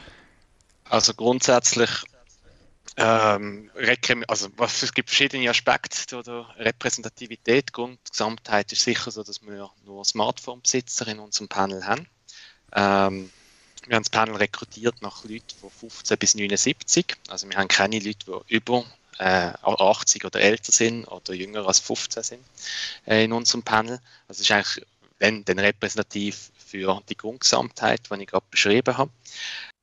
Also 0.89 1.13
grundsätzlich 1.13 1.89
ähm, 2.99 3.71
also 4.27 4.49
es 4.59 4.93
gibt 4.93 5.09
verschiedene 5.09 5.49
Aspekte 5.49 6.21
der 6.21 6.47
Repräsentativität. 6.57 7.71
Gesamtheit 7.73 8.71
ist 8.71 8.83
sicher 8.83 9.11
so, 9.11 9.23
dass 9.23 9.41
wir 9.41 9.69
nur 9.85 10.05
Smartphone-Besitzer 10.05 11.07
in 11.07 11.19
unserem 11.19 11.47
Panel 11.47 11.85
haben. 11.85 12.07
Ähm, 12.73 13.31
wir 13.87 13.95
haben 13.95 14.03
das 14.03 14.09
Panel 14.09 14.35
rekrutiert 14.35 15.01
nach 15.01 15.23
Leuten 15.23 15.57
von 15.59 15.69
15 15.69 16.17
bis 16.17 16.35
79. 16.35 17.15
Also 17.29 17.49
wir 17.49 17.57
haben 17.57 17.69
keine 17.69 17.99
Leute, 17.99 18.43
die 18.49 18.55
über 18.55 18.85
äh, 19.17 19.53
80 19.63 20.25
oder 20.25 20.39
älter 20.39 20.71
sind 20.71 21.05
oder 21.05 21.33
jünger 21.33 21.65
als 21.67 21.79
15 21.79 22.23
sind 22.23 22.43
äh, 23.07 23.23
in 23.23 23.33
unserem 23.33 23.63
Panel. 23.63 23.99
Also 24.27 24.41
es 24.41 24.49
ist 24.49 24.51
eigentlich 24.51 24.85
wenn, 25.19 25.43
dann 25.45 25.59
repräsentativ 25.59 26.51
für 26.57 27.01
die 27.09 27.17
Grundgesamtheit, 27.17 28.09
die 28.09 28.21
ich 28.21 28.27
gerade 28.27 28.45
beschrieben 28.49 28.97
habe. 28.97 29.11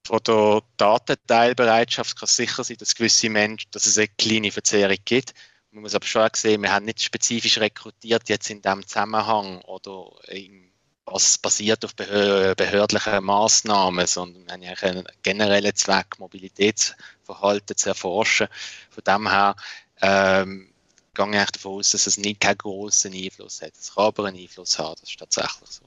Von 0.06 0.20
der 0.24 0.62
Datenteilbereitschaft 0.76 2.16
kann 2.16 2.28
sicher 2.28 2.62
sein, 2.62 2.76
dass 2.78 2.94
gewisse 2.94 3.28
Menschen, 3.28 3.68
dass 3.72 3.86
es 3.86 3.98
eine 3.98 4.06
kleine 4.06 4.52
Verzerrung 4.52 4.98
gibt. 5.04 5.34
Man 5.72 5.82
muss 5.82 5.96
aber 5.96 6.06
schon 6.06 6.28
sehen, 6.32 6.62
wir 6.62 6.72
haben 6.72 6.84
nicht 6.84 7.02
spezifisch 7.02 7.58
rekrutiert 7.58 8.28
jetzt 8.28 8.48
in 8.48 8.62
diesem 8.62 8.86
Zusammenhang 8.86 9.60
oder 9.62 10.12
in, 10.28 10.70
was 11.06 11.38
basiert 11.38 11.84
auf 11.84 11.96
behördlichen 11.96 13.24
Maßnahmen, 13.24 14.06
sondern 14.06 14.46
wir 14.46 14.52
haben 14.54 14.62
ja 14.62 14.90
einen 14.90 15.04
generellen 15.24 15.74
Zweck, 15.74 16.20
Mobilitätsverhalten 16.20 17.76
zu 17.76 17.88
erforschen. 17.88 18.46
Von 18.90 19.02
dem 19.04 19.28
her 19.28 19.56
ähm, 20.02 20.72
gehe 21.14 21.42
ich 21.42 21.50
davon 21.50 21.78
aus, 21.80 21.90
dass 21.90 22.06
es 22.06 22.16
nicht 22.16 22.40
keinen 22.40 22.58
großen 22.58 23.12
Einfluss 23.12 23.60
hat. 23.60 23.72
Es 23.76 23.92
kann 23.92 24.04
aber 24.04 24.26
einen 24.26 24.38
Einfluss 24.38 24.78
haben, 24.78 24.94
das 25.00 25.10
ist 25.10 25.18
tatsächlich 25.18 25.68
so. 25.68 25.85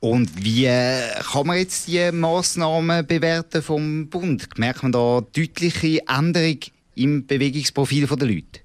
Und 0.00 0.44
wie 0.44 0.66
kann 0.66 1.46
man 1.46 1.58
jetzt 1.58 1.88
die 1.88 2.10
Massnahmen 2.12 3.06
bewerten 3.06 3.62
vom 3.62 4.08
Bund? 4.08 4.58
Merkt 4.58 4.82
man 4.82 4.92
da 4.92 5.20
deutliche 5.20 6.06
Änderung 6.06 6.60
im 6.94 7.26
Bewegungsprofil 7.26 8.06
der 8.06 8.28
Leute? 8.28 8.60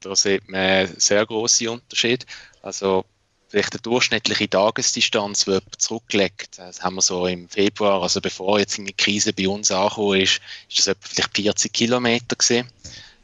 Da 0.00 0.16
sieht 0.16 0.48
man 0.48 0.88
sehr 0.96 1.24
große 1.26 1.70
Unterschiede. 1.70 2.26
Also 2.62 3.04
vielleicht 3.48 3.74
eine 3.74 3.82
durchschnittliche 3.82 4.48
Tagesdistanz, 4.48 5.44
die 5.44 5.50
jemand 5.50 5.80
zurücklegt. 5.80 6.58
Das 6.58 6.82
haben 6.82 6.96
wir 6.96 7.02
so 7.02 7.26
im 7.26 7.48
Februar, 7.48 8.02
also 8.02 8.20
bevor 8.20 8.58
jetzt 8.58 8.78
eine 8.78 8.92
Krise 8.92 9.32
bei 9.32 9.48
uns 9.48 9.70
angekommen 9.70 10.20
ist, 10.20 10.40
ist 10.68 10.78
das 10.78 10.88
etwa 10.88 11.08
vielleicht 11.08 11.36
40 11.36 11.72
Kilometer 11.72 12.36
gesehen. 12.36 12.68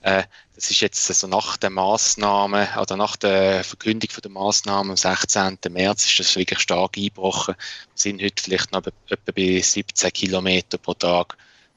Äh, 0.03 0.25
das 0.57 0.71
ist 0.71 0.81
jetzt 0.81 1.09
also 1.11 1.27
nach 1.27 1.59
der 1.59 1.71
Maßnahme 1.71 2.69
oder 2.81 2.97
nach 2.97 3.17
der 3.17 3.63
Verkündung 3.63 4.11
von 4.11 4.23
der 4.23 4.31
Maßnahme 4.31 4.91
am 4.91 4.97
16. 4.97 5.59
März 5.71 6.07
ist 6.07 6.19
das 6.19 6.37
wirklich 6.37 6.61
stark 6.61 6.97
eingebrochen. 6.97 7.55
Wir 7.55 7.95
sind 7.95 8.23
heute 8.23 8.43
vielleicht 8.43 8.73
noch 8.73 8.83
etwa 9.09 9.33
bei 9.35 9.61
17 9.61 10.11
Kilometer 10.13 10.79
pro 10.79 10.95
Tag, 10.95 11.37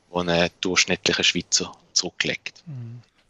wo 0.09 0.19
ein 0.19 0.49
durchschnittlicher 0.61 1.25
Schweizer 1.25 1.73
zurücklegt. 1.91 2.63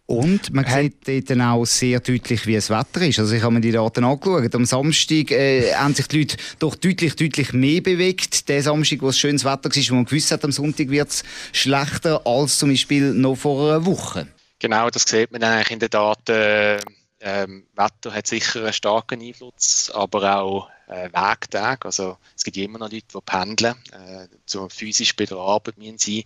Und 0.05 0.53
man 0.53 0.65
sieht 0.65 1.07
dort 1.07 1.29
dann 1.29 1.41
auch 1.41 1.65
sehr 1.65 1.99
deutlich, 1.99 2.45
wie 2.47 2.55
das 2.55 2.69
Wetter 2.69 3.01
ist. 3.01 3.19
Also 3.19 3.35
ich 3.35 3.43
habe 3.43 3.53
mir 3.53 3.61
die 3.61 3.71
Daten 3.71 4.03
angeschaut. 4.03 4.53
Am 4.55 4.65
Samstag 4.65 5.31
äh, 5.31 5.73
haben 5.73 5.93
sich 5.93 6.07
die 6.07 6.19
Leute 6.19 6.37
doch 6.57 6.75
deutlich, 6.75 7.15
deutlich 7.15 7.53
mehr 7.53 7.81
bewegt. 7.81 8.49
Der 8.49 8.63
Samstag, 8.63 9.01
wo 9.01 9.09
es 9.09 9.19
schönes 9.19 9.45
Wetter 9.45 9.69
war, 9.69 9.89
wo 9.89 9.95
man 9.95 10.05
gewusst 10.05 10.31
hat, 10.31 10.43
am 10.43 10.51
Sonntag 10.51 10.89
wird 10.89 11.09
es 11.09 11.23
schlechter 11.53 12.25
als 12.25 12.57
zum 12.57 12.69
Beispiel 12.69 13.13
noch 13.13 13.35
vor 13.35 13.69
einer 13.69 13.85
Woche. 13.85 14.27
Genau, 14.59 14.89
das 14.89 15.03
sieht 15.03 15.31
man 15.31 15.41
eigentlich 15.41 15.71
in 15.71 15.79
den 15.79 15.89
Daten. 15.89 16.81
Ähm, 17.21 17.67
Wetter 17.75 18.13
hat 18.13 18.27
sicher 18.27 18.61
einen 18.61 18.73
starken 18.73 19.21
Einfluss, 19.21 19.91
aber 19.93 20.37
auch 20.37 20.69
äh, 20.87 21.09
Wegtag. 21.11 21.85
Also 21.85 22.17
es 22.35 22.43
gibt 22.43 22.57
immer 22.57 22.79
noch 22.79 22.91
Leute, 22.91 23.05
die 23.13 23.21
pendeln, 23.21 23.75
äh, 23.91 24.27
so 24.45 24.67
physisch 24.69 25.15
bei 25.15 25.25
der 25.25 25.37
Arbeit 25.37 25.77
müssen 25.77 25.97
sein. 25.97 26.23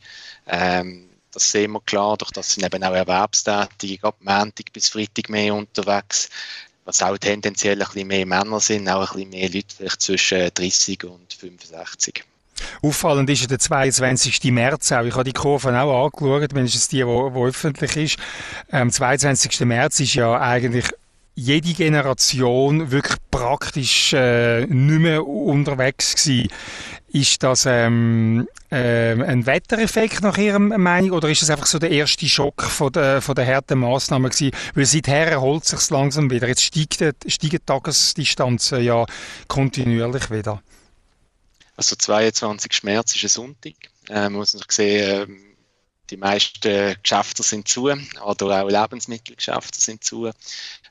Ähm, 0.48 1.10
das 1.32 1.52
sehen 1.52 1.72
wir 1.72 1.82
klar, 1.82 2.18
durch 2.18 2.32
das 2.32 2.54
sind 2.54 2.64
eben 2.64 2.84
auch 2.84 2.94
Erwerbstätige, 2.94 4.06
ab 4.08 4.18
Montag 4.20 4.72
bis 4.72 4.90
Freitag 4.90 5.30
mehr 5.30 5.54
unterwegs, 5.56 6.30
was 6.86 7.02
auch 7.02 7.18
tendenziell 7.18 7.82
ein 7.82 7.88
bisschen 7.88 8.08
mehr 8.08 8.26
Männer 8.26 8.60
sind, 8.60 8.88
auch 8.90 9.12
ein 9.12 9.16
bisschen 9.16 9.30
mehr 9.30 9.50
Leute, 9.50 9.76
vielleicht 9.76 10.02
zwischen 10.02 10.54
30 10.54 11.04
und 11.06 11.34
65. 11.34 12.24
Auffallend 12.82 13.30
ist 13.30 13.50
der 13.50 13.60
22. 13.60 14.44
März 14.52 14.92
auch. 14.92 15.04
Ich 15.04 15.14
habe 15.14 15.24
die 15.24 15.34
Kurve 15.34 15.70
auch 15.80 16.06
angeschaut, 16.06 16.54
es 16.54 16.88
die, 16.88 16.98
die, 16.98 17.04
die 17.04 17.40
öffentlich 17.40 17.96
ist. 17.98 18.18
Am 18.72 18.84
ähm, 18.84 18.92
22. 18.92 19.62
März 19.62 20.00
ist 20.00 20.16
ja 20.16 20.40
eigentlich 20.40 20.86
jede 21.36 21.74
Generation 21.74 22.92
wirklich 22.92 23.18
praktisch 23.32 24.14
äh, 24.14 24.66
nicht 24.68 25.02
mehr 25.02 25.26
unterwegs 25.26 26.16
gewesen. 26.16 26.50
Ist 27.12 27.44
das 27.44 27.66
ähm, 27.68 28.48
äh, 28.72 29.12
ein 29.12 29.46
Wettereffekt 29.46 30.22
nach 30.22 30.38
Ihrer 30.38 30.58
Meinung 30.60 31.12
oder 31.12 31.30
ist 31.30 31.44
das 31.44 31.52
einfach 31.52 31.68
so 31.68 31.78
der 31.78 31.92
erste 31.92 32.28
Schock 32.28 32.64
von 32.64 32.92
der, 32.92 33.22
von 33.22 33.36
der 33.36 33.46
harten 33.46 33.80
Massnahmen 33.80 34.32
gewesen? 34.32 34.52
Weil 34.74 34.86
seither 34.86 35.28
erholt 35.28 35.66
sich 35.66 35.90
langsam 35.92 36.32
wieder. 36.32 36.48
Jetzt 36.48 36.64
steigen 36.64 37.14
die 37.28 37.60
Tagesdistanzen 37.60 38.84
ja 38.84 39.06
kontinuierlich 39.48 40.32
wieder. 40.32 40.62
Also 41.76 41.96
22. 41.96 42.84
März 42.84 43.16
ist 43.16 43.24
ein 43.24 43.30
Sonntag. 43.30 43.74
Äh, 44.10 44.24
man 44.24 44.34
muss 44.34 44.54
noch 44.54 44.70
sehen, 44.70 45.40
äh, 45.40 45.54
die 46.10 46.18
meisten 46.18 46.96
Geschäfte 47.02 47.44
sind 47.44 47.68
zu 47.68 47.90
oder 48.24 48.64
auch 48.64 48.70
Lebensmittelgeschäfte 48.70 49.80
sind 49.80 50.04
zu. 50.04 50.28
Äh, 50.28 50.34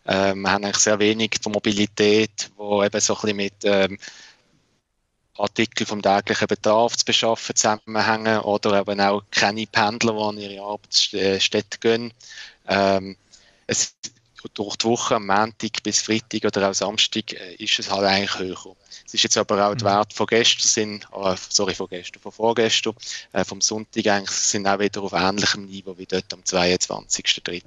wir 0.05 0.51
haben 0.51 0.65
eigentlich 0.65 0.79
sehr 0.79 0.99
wenig 0.99 1.39
von 1.41 1.53
Mobilität, 1.53 2.51
wo 2.57 2.83
eben 2.83 3.01
so 3.01 3.15
ein 3.15 3.21
bisschen 3.21 3.37
mit 3.37 3.55
ähm, 3.65 3.99
Artikeln 5.37 5.87
vom 5.87 6.03
täglichen 6.03 6.47
Bedarf 6.47 6.97
zu 6.97 7.05
beschaffen 7.05 7.55
zusammenhängen 7.55 8.41
oder 8.41 8.81
eben 8.81 9.01
auch 9.01 9.23
keine 9.31 9.67
Pendler, 9.67 10.13
die 10.13 10.21
an 10.21 10.39
ihre 10.39 10.65
Arbeitsstätte 10.65 11.79
gehen. 11.79 12.13
Ähm, 12.67 13.17
es, 13.67 13.95
durch 14.49 14.77
die 14.77 14.87
Woche, 14.87 15.17
am 15.17 15.27
Montag 15.27 15.83
bis 15.83 16.01
Freitag 16.01 16.45
oder 16.45 16.71
auch 16.71 16.75
Samstag, 16.75 17.33
äh, 17.33 17.55
ist 17.55 17.79
es 17.79 17.91
halt 17.91 18.05
eigentlich 18.05 18.39
höher. 18.39 18.77
Es 19.07 19.15
ist 19.15 19.23
jetzt 19.25 19.37
aber 19.37 19.67
auch 19.69 19.75
die 19.75 19.85
mhm. 19.85 19.89
Werte 19.89 20.15
von 20.15 20.27
gestern 20.27 20.69
sind, 20.69 21.09
oh, 21.13 21.35
sorry, 21.49 21.75
von 21.75 21.89
gestern, 21.89 22.21
von 22.21 22.33
vorgestern, 22.33 22.95
äh, 23.33 23.45
vom 23.45 23.61
Sonntag 23.61 24.07
eigentlich, 24.07 24.31
sind 24.31 24.67
auch 24.67 24.79
wieder 24.79 25.03
auf 25.03 25.13
ähnlichem 25.13 25.67
Niveau 25.67 25.97
wie 25.99 26.07
dort 26.07 26.33
am 26.33 26.41
22.03. 26.41 27.63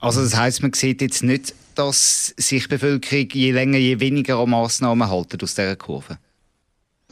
Also 0.00 0.22
das 0.22 0.36
heißt, 0.36 0.62
man 0.62 0.72
sieht 0.74 1.00
jetzt 1.00 1.22
nicht, 1.22 1.54
dass 1.74 2.34
sich 2.36 2.64
die 2.64 2.68
Bevölkerung 2.68 3.28
je 3.30 3.52
länger, 3.52 3.78
je 3.78 4.00
weniger 4.00 4.38
an 4.38 4.50
Massnahmen 4.50 5.08
halten 5.08 5.40
aus 5.42 5.54
dieser 5.54 5.76
Kurve? 5.76 6.18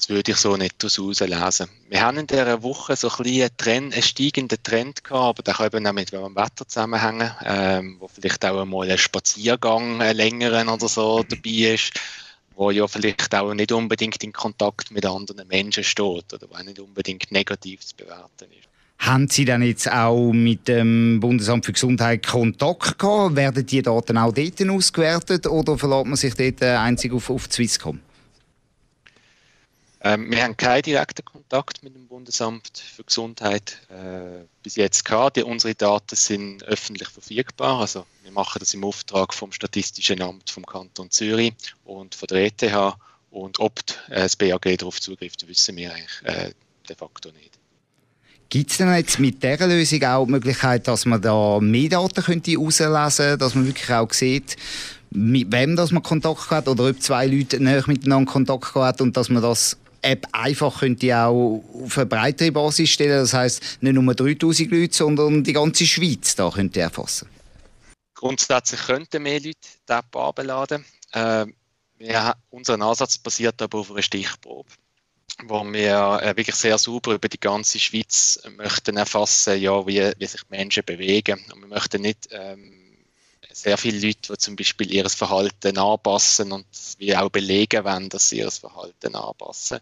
Das 0.02 0.08
würde 0.08 0.32
ich 0.32 0.36
so 0.38 0.56
nicht 0.56 0.82
daraus 0.82 1.20
lesen. 1.20 1.68
Wir 1.88 2.00
haben 2.00 2.18
in 2.18 2.26
dieser 2.26 2.60
Woche 2.64 2.96
so 2.96 3.08
ein 3.08 3.24
einen, 3.24 3.56
Trend, 3.56 3.94
einen 3.94 4.02
steigenden 4.02 4.60
Trend 4.60 5.04
gehabt, 5.04 5.38
aber 5.38 5.42
der 5.44 5.54
kann 5.54 5.66
eben 5.66 5.86
auch 5.86 5.92
mit 5.92 6.10
dem 6.10 6.34
Wetter 6.34 6.66
zusammenhängen, 6.66 7.30
ähm, 7.44 7.98
wo 8.00 8.08
vielleicht 8.08 8.44
auch 8.44 8.60
einmal 8.60 8.90
ein 8.90 8.98
Spaziergang, 8.98 10.02
ein 10.02 10.16
längeren 10.16 10.68
oder 10.68 10.88
so 10.88 11.22
dabei 11.22 11.74
ist 11.74 11.92
wo 12.54 12.70
ja 12.70 12.86
vielleicht 12.86 13.34
auch 13.34 13.54
nicht 13.54 13.72
unbedingt 13.72 14.22
in 14.22 14.32
Kontakt 14.32 14.90
mit 14.90 15.06
anderen 15.06 15.46
Menschen 15.48 15.84
steht 15.84 16.34
oder 16.34 16.46
wo 16.50 16.54
auch 16.54 16.62
nicht 16.64 16.80
unbedingt 16.80 17.30
negativ 17.30 17.80
zu 17.80 17.96
bewerten 17.96 18.50
ist. 18.50 18.68
Haben 18.98 19.28
Sie 19.28 19.44
dann 19.44 19.62
jetzt 19.62 19.90
auch 19.90 20.32
mit 20.32 20.68
dem 20.68 21.18
Bundesamt 21.20 21.64
für 21.64 21.72
Gesundheit 21.72 22.26
Kontakt 22.26 22.98
gehabt? 22.98 23.36
Werden 23.36 23.64
die 23.64 23.82
Daten 23.82 24.18
auch 24.18 24.32
dort 24.32 24.68
ausgewertet 24.68 25.46
oder 25.46 25.78
verlässt 25.78 26.06
man 26.06 26.16
sich 26.16 26.34
dort 26.34 26.62
einzig 26.62 27.12
auf, 27.12 27.30
auf 27.30 27.46
Swisscom? 27.50 28.00
Ähm, 30.04 30.30
wir 30.30 30.42
haben 30.42 30.56
keinen 30.56 30.82
direkten 30.82 31.24
Kontakt 31.24 31.84
mit 31.84 31.94
dem 31.94 32.08
Bundesamt 32.08 32.78
für 32.78 33.04
Gesundheit 33.04 33.78
äh, 33.88 34.44
bis 34.62 34.74
jetzt 34.74 35.04
gehabt. 35.04 35.36
Die, 35.36 35.44
unsere 35.44 35.76
Daten 35.76 36.16
sind 36.16 36.64
öffentlich 36.64 37.08
verfügbar. 37.08 37.80
Also 37.80 38.04
wir 38.24 38.32
machen 38.32 38.58
das 38.58 38.74
im 38.74 38.84
Auftrag 38.84 39.32
vom 39.32 39.52
Statistischen 39.52 40.20
Amt 40.20 40.50
vom 40.50 40.66
Kanton 40.66 41.10
Zürich 41.10 41.54
und 41.84 42.16
von 42.16 42.26
der 42.26 42.46
ETH. 42.46 42.96
Und 43.30 43.60
ob 43.60 43.78
äh, 44.08 44.22
das 44.22 44.34
BAG 44.34 44.76
darauf 44.76 45.00
zugreift, 45.00 45.46
wissen 45.46 45.76
wir 45.76 45.92
eigentlich 45.92 46.22
äh, 46.24 46.52
de 46.88 46.96
facto 46.96 47.30
nicht. 47.30 47.58
Gibt 48.48 48.72
es 48.72 48.78
denn 48.78 48.92
jetzt 48.94 49.20
mit 49.20 49.42
dieser 49.42 49.68
Lösung 49.68 50.02
auch 50.04 50.24
die 50.26 50.32
Möglichkeit, 50.32 50.86
dass 50.88 51.06
man 51.06 51.22
da 51.22 51.58
mehr 51.60 51.88
Daten 51.88 52.22
könnte 52.22 52.50
herauslesen 52.50 53.38
dass 53.38 53.54
man 53.54 53.66
wirklich 53.66 53.90
auch 53.90 54.12
sieht, 54.12 54.56
mit 55.10 55.50
wem 55.52 55.76
dass 55.76 55.92
man 55.92 56.02
Kontakt 56.02 56.50
hat 56.50 56.68
oder 56.68 56.90
ob 56.90 57.00
zwei 57.00 57.26
Leute 57.26 57.60
näher 57.60 57.84
miteinander 57.86 58.30
Kontakt 58.30 58.74
hat 58.74 59.00
und 59.00 59.16
dass 59.16 59.30
man 59.30 59.42
das 59.42 59.78
App 60.02 60.26
einfach 60.32 60.80
könnt 60.80 61.02
ihr 61.02 61.18
auch 61.18 61.64
auf 61.84 61.96
eine 61.96 62.06
breitere 62.06 62.52
Basis 62.52 62.90
stellen. 62.90 63.20
Das 63.20 63.32
heißt 63.32 63.78
nicht 63.80 63.94
nur 63.94 64.14
3000 64.14 64.70
Leute, 64.70 64.94
sondern 64.94 65.42
die 65.44 65.52
ganze 65.52 65.86
Schweiz 65.86 66.34
da 66.34 66.50
könnt 66.50 66.76
ihr 66.76 66.84
erfassen. 66.84 67.28
Grundsätzlich 68.14 68.80
könnten 68.82 69.22
mehr 69.22 69.40
Leute 69.40 69.56
die 69.88 69.92
App 69.92 70.14
abladen. 70.14 70.84
Äh, 71.12 71.46
ja, 71.98 72.34
unser 72.50 72.80
Ansatz 72.80 73.18
basiert 73.18 73.60
aber 73.62 73.78
auf 73.78 73.90
einer 73.90 74.02
Stichprobe 74.02 74.68
wo 75.44 75.64
wir 75.64 76.20
äh, 76.22 76.36
wirklich 76.36 76.56
sehr 76.56 76.78
sauber 76.78 77.14
über 77.14 77.28
die 77.28 77.40
ganze 77.40 77.78
Schweiz 77.78 78.40
möchten 78.56 78.96
erfassen, 78.96 79.60
ja, 79.60 79.86
wie, 79.86 80.12
wie 80.18 80.26
sich 80.26 80.42
Menschen 80.50 80.84
bewegen. 80.84 81.40
Und 81.52 81.62
wir 81.62 81.68
möchten 81.68 82.02
nicht 82.02 82.28
ähm, 82.30 82.81
sehr 83.52 83.78
viele 83.78 84.06
Leute, 84.06 84.32
die 84.32 84.38
zum 84.38 84.56
Beispiel 84.56 84.92
ihr 84.92 85.08
Verhalten 85.08 85.78
anpassen 85.78 86.52
und 86.52 86.66
wie 86.98 87.16
auch 87.16 87.30
belegen 87.30 87.84
wollen, 87.84 88.08
dass 88.08 88.28
sie 88.28 88.38
ihr 88.38 88.50
Verhalten 88.50 89.14
anpassen. 89.14 89.80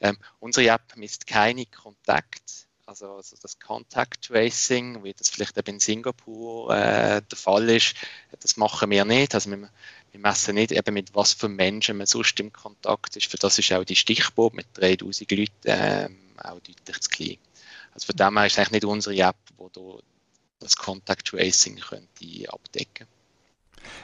Ähm, 0.00 0.16
unsere 0.38 0.68
App 0.68 0.96
misst 0.96 1.26
keine 1.26 1.66
Kontakt, 1.66 2.66
also, 2.86 3.12
also, 3.12 3.36
das 3.40 3.58
Contact 3.60 4.26
Tracing, 4.26 5.04
wie 5.04 5.12
das 5.12 5.28
vielleicht 5.28 5.56
eben 5.56 5.74
in 5.74 5.80
Singapur 5.80 6.74
äh, 6.74 7.22
der 7.22 7.38
Fall 7.38 7.68
ist, 7.68 7.94
das 8.40 8.56
machen 8.56 8.90
wir 8.90 9.04
nicht. 9.04 9.32
Also 9.32 9.50
wir, 9.50 9.70
wir 10.10 10.20
messen 10.20 10.56
nicht 10.56 10.72
eben 10.72 10.94
mit 10.94 11.14
was 11.14 11.32
für 11.32 11.48
Menschen 11.48 11.98
man 11.98 12.08
sonst 12.08 12.40
im 12.40 12.52
Kontakt 12.52 13.16
ist. 13.16 13.26
Für 13.26 13.36
das 13.36 13.58
ist 13.60 13.72
auch 13.72 13.84
die 13.84 13.94
Stichprobe 13.94 14.56
mit 14.56 14.66
3000 14.74 15.30
Leuten 15.30 15.50
äh, 15.64 16.08
auch 16.38 16.58
deutlich 16.60 17.00
zu 17.00 17.10
klein. 17.10 17.38
Also 17.94 18.06
von 18.06 18.16
dem 18.16 18.36
her 18.36 18.46
ist 18.46 18.58
eigentlich 18.58 18.72
nicht 18.72 18.84
unsere 18.84 19.16
App, 19.16 19.36
die 19.58 20.02
das 20.60 20.76
Contact 20.76 21.26
Tracing 21.26 21.76
könnte 21.76 22.52
abdecken 22.52 23.06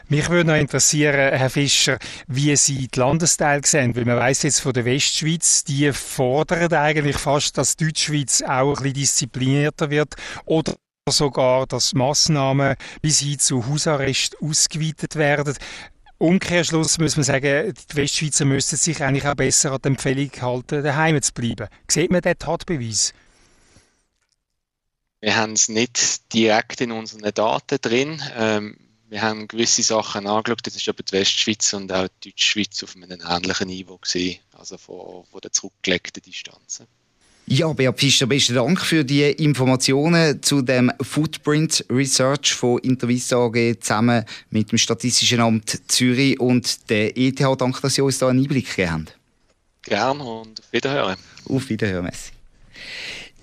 mich 0.09 0.29
würde 0.31 0.51
noch 0.51 0.57
interessieren, 0.57 1.15
Herr 1.15 1.51
Fischer, 1.51 1.99
wie 2.29 2.55
Sie 2.57 2.89
die 2.89 2.99
Landesteile 2.99 3.63
sehen, 3.65 3.97
weil 3.97 4.05
man 4.05 4.17
weiß 4.17 4.45
jetzt 4.45 4.61
von 4.61 4.73
der 4.73 4.85
Westschweiz, 4.85 5.65
die 5.65 5.93
fordern 5.93 6.73
eigentlich 6.73 7.17
fast, 7.17 7.59
dass 7.59 7.77
die 7.77 7.87
Deutschschweiz 7.87 8.43
auch 8.43 8.77
ein 8.77 8.83
bisschen 8.83 8.95
disziplinierter 8.95 9.91
wird 9.91 10.15
oder 10.45 10.75
sogar, 11.09 11.67
dass 11.67 11.95
Massnahmen 11.95 12.77
bis 13.03 13.21
hin 13.21 13.39
zu 13.39 13.67
Hausarrest 13.67 14.41
ausgeweitet 14.41 15.17
werden. 15.17 15.55
Umkehrschluss 16.19 16.99
muss 16.99 17.17
man 17.17 17.25
sagen, 17.25 17.75
die 17.75 17.97
Westschweizer 17.97 18.45
müssten 18.45 18.77
sich 18.77 19.03
eigentlich 19.03 19.27
auch 19.27 19.35
besser 19.35 19.73
an 19.73 19.81
die 19.83 19.89
Empfehlung 19.89 20.31
halten, 20.41 20.83
daheim 20.83 21.21
zu 21.21 21.33
bleiben. 21.33 21.69
Sieht 21.89 22.11
man 22.11 22.23
den 22.23 22.39
Tatbeweis? 22.39 23.13
Wir 25.21 25.37
haben 25.37 25.53
es 25.53 25.69
nicht 25.69 26.33
direkt 26.33 26.81
in 26.81 26.93
unseren 26.93 27.33
Daten 27.33 27.79
drin. 27.81 28.23
Ähm, 28.37 28.77
wir 29.09 29.23
haben 29.23 29.47
gewisse 29.47 29.83
Sachen 29.83 30.27
angeschaut, 30.27 30.61
das 30.65 30.77
ist 30.77 30.89
aber 30.89 31.03
die 31.03 31.13
Westschweiz 31.13 31.73
und 31.73 31.93
auch 31.93 32.09
die 32.25 32.31
Deutschschweiz 32.31 32.83
auf 32.83 32.97
einem 32.97 33.21
ähnlichen 33.21 33.69
Niveau 33.69 33.99
gewesen, 33.99 34.39
also 34.53 34.77
von, 34.79 35.25
von 35.31 35.41
den 35.41 35.53
zurückgelegten 35.53 36.23
Distanzen. 36.23 36.87
Ja, 37.49 37.73
Beat 37.73 38.01
Fischer, 38.01 38.27
besten 38.27 38.57
Dank 38.57 38.81
für 38.81 39.05
die 39.05 39.23
Informationen 39.23 40.43
zu 40.43 40.63
dem 40.63 40.91
Footprint 41.01 41.85
Research 41.89 42.55
von 42.55 42.81
Intervista 42.81 43.37
AG 43.37 43.79
zusammen 43.79 44.25
mit 44.51 44.73
dem 44.73 44.79
Statistischen 44.79 45.41
Amt 45.41 45.81
Zürich 45.87 46.41
und 46.41 46.91
der 46.91 47.17
ETH. 47.17 47.39
Danke, 47.39 47.81
dass 47.81 47.95
Sie 47.95 48.03
uns 48.03 48.19
da 48.19 48.29
einen 48.29 48.41
Einblick 48.41 48.69
gegeben 48.69 48.91
haben. 48.91 49.07
Gerne 49.83 50.25
und 50.25 50.59
auf 50.59 50.73
Wiederhören. 50.73 51.17
Auf 51.49 51.69
Wiederhören, 51.69 52.07
Messi. 52.07 52.33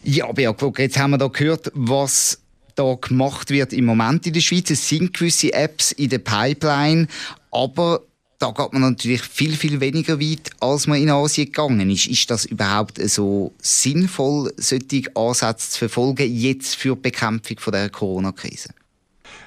Ja, 0.03 0.31
Beat, 0.31 0.79
jetzt 0.79 0.97
haben 0.97 1.11
wir 1.11 1.17
da 1.17 1.27
gehört, 1.27 1.71
was 1.73 2.39
da 2.75 2.95
gemacht 2.95 3.49
wird 3.49 3.71
im 3.73 3.85
Moment 3.85 4.27
in 4.27 4.33
der 4.33 4.41
Schweiz. 4.41 4.69
Es 4.69 4.87
sind 4.87 5.13
gewisse 5.13 5.53
Apps 5.53 5.91
in 5.93 6.09
der 6.09 6.19
Pipeline, 6.19 7.07
aber 7.51 8.01
da 8.39 8.51
geht 8.51 8.73
man 8.73 8.81
natürlich 8.81 9.21
viel, 9.21 9.55
viel 9.55 9.79
weniger 9.79 10.19
weit, 10.19 10.49
als 10.59 10.87
man 10.87 11.01
in 11.01 11.09
Asien 11.09 11.45
gegangen 11.45 11.89
ist. 11.89 12.07
Ist 12.07 12.29
das 12.29 12.43
überhaupt 12.43 12.99
so 13.09 13.53
sinnvoll, 13.59 14.53
solche 14.57 15.15
Ansätze 15.15 15.69
zu 15.69 15.77
verfolgen, 15.79 16.29
jetzt 16.29 16.75
für 16.75 16.95
die 16.95 17.01
Bekämpfung 17.01 17.57
der 17.71 17.89
Corona-Krise? 17.89 18.73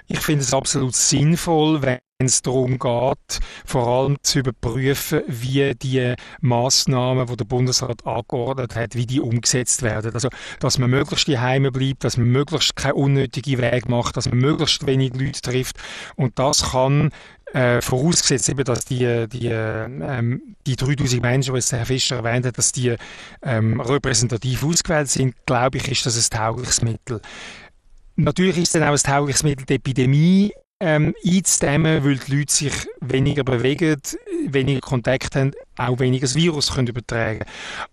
Ich 0.06 0.20
finde 0.20 0.44
es 0.44 0.54
absolut 0.54 0.94
sinnvoll, 0.94 1.82
wenn 1.82 1.98
es 2.18 2.40
darum 2.40 2.78
geht, 2.78 3.40
vor 3.66 3.86
allem 3.86 4.16
zu 4.22 4.38
überprüfen, 4.38 5.22
wie 5.26 5.74
die 5.74 6.14
Maßnahmen, 6.40 7.26
die 7.26 7.36
der 7.36 7.44
Bundesrat 7.44 8.06
angeordnet 8.06 8.74
hat, 8.74 8.94
wie 8.94 9.06
die 9.06 9.20
umgesetzt 9.20 9.82
werden. 9.82 10.14
Also, 10.14 10.30
dass 10.58 10.78
man 10.78 10.90
möglichst 10.90 11.28
die 11.28 11.38
Heime 11.38 11.70
bleibt, 11.70 12.04
dass 12.04 12.16
man 12.16 12.28
möglichst 12.28 12.74
keine 12.74 12.94
unnötigen 12.94 13.58
Weg 13.60 13.88
macht, 13.90 14.16
dass 14.16 14.28
man 14.28 14.38
möglichst 14.38 14.86
wenig 14.86 15.12
Leute 15.14 15.42
trifft. 15.42 15.76
Und 16.16 16.38
das 16.38 16.70
kann 16.70 17.10
äh, 17.52 17.82
vorausgesetzt 17.82 18.48
eben, 18.48 18.64
dass 18.64 18.86
die, 18.86 19.28
die, 19.28 19.48
ähm, 19.48 20.56
die 20.66 20.76
3000 20.76 21.20
Menschen, 21.20 21.54
die 21.54 21.76
Herr 21.76 21.86
Fischer 21.86 22.16
erwähnt 22.16 22.46
hat, 22.46 22.56
dass 22.56 22.72
die 22.72 22.96
ähm, 23.42 23.78
repräsentativ 23.78 24.64
ausgewählt 24.64 25.10
sind, 25.10 25.34
glaube 25.44 25.76
ich, 25.76 25.90
ist 25.90 26.06
das 26.06 26.16
ein 26.16 26.38
taugliches 26.38 26.80
Mittel. 26.80 27.20
Natürlich 28.16 28.56
ist 28.56 28.74
dann 28.74 28.84
auch 28.84 28.92
ein 28.92 28.96
taugliches 28.96 29.42
Mittel 29.42 29.66
die 29.66 29.74
Epidemie 29.74 30.52
ähm, 30.80 31.14
einzudämmen, 31.24 32.04
weil 32.04 32.18
die 32.18 32.36
Leute 32.36 32.52
sich 32.52 32.72
weniger 33.00 33.44
bewegen, 33.44 34.00
weniger 34.46 34.80
Kontakt 34.80 35.34
haben, 35.34 35.52
auch 35.76 35.98
weniger 35.98 36.26
das 36.26 36.34
Virus 36.34 36.74
können 36.74 36.88
übertragen 36.88 37.44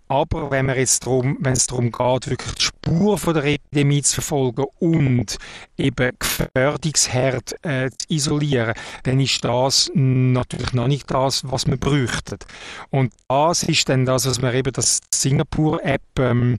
Aber 0.08 0.52
wenn, 0.52 0.66
man 0.66 0.78
jetzt 0.78 1.06
darum, 1.06 1.38
wenn 1.40 1.54
es 1.54 1.68
darum 1.68 1.92
geht, 1.92 2.30
wirklich 2.30 2.56
die 2.56 2.64
Spur 2.64 3.18
von 3.18 3.34
der 3.34 3.46
Epidemie 3.46 4.02
zu 4.02 4.16
verfolgen 4.16 4.66
und 4.80 5.38
eben 5.78 6.12
Gefährdungsherd 6.20 7.56
äh, 7.64 7.90
zu 7.90 8.08
isolieren, 8.10 8.74
dann 9.04 9.20
ist 9.20 9.44
das 9.44 9.90
natürlich 9.94 10.74
noch 10.74 10.88
nicht 10.88 11.10
das, 11.10 11.44
was 11.50 11.68
man 11.68 11.80
bräuchte. 11.80 12.38
Und 12.90 13.14
das 13.30 13.64
ist 13.64 13.88
dann 13.88 14.06
das, 14.06 14.26
was 14.28 14.42
man 14.42 14.54
eben 14.54 14.74
das 14.74 15.00
Singapur-App 15.14 16.02
ähm, 16.20 16.54
äh, 16.54 16.58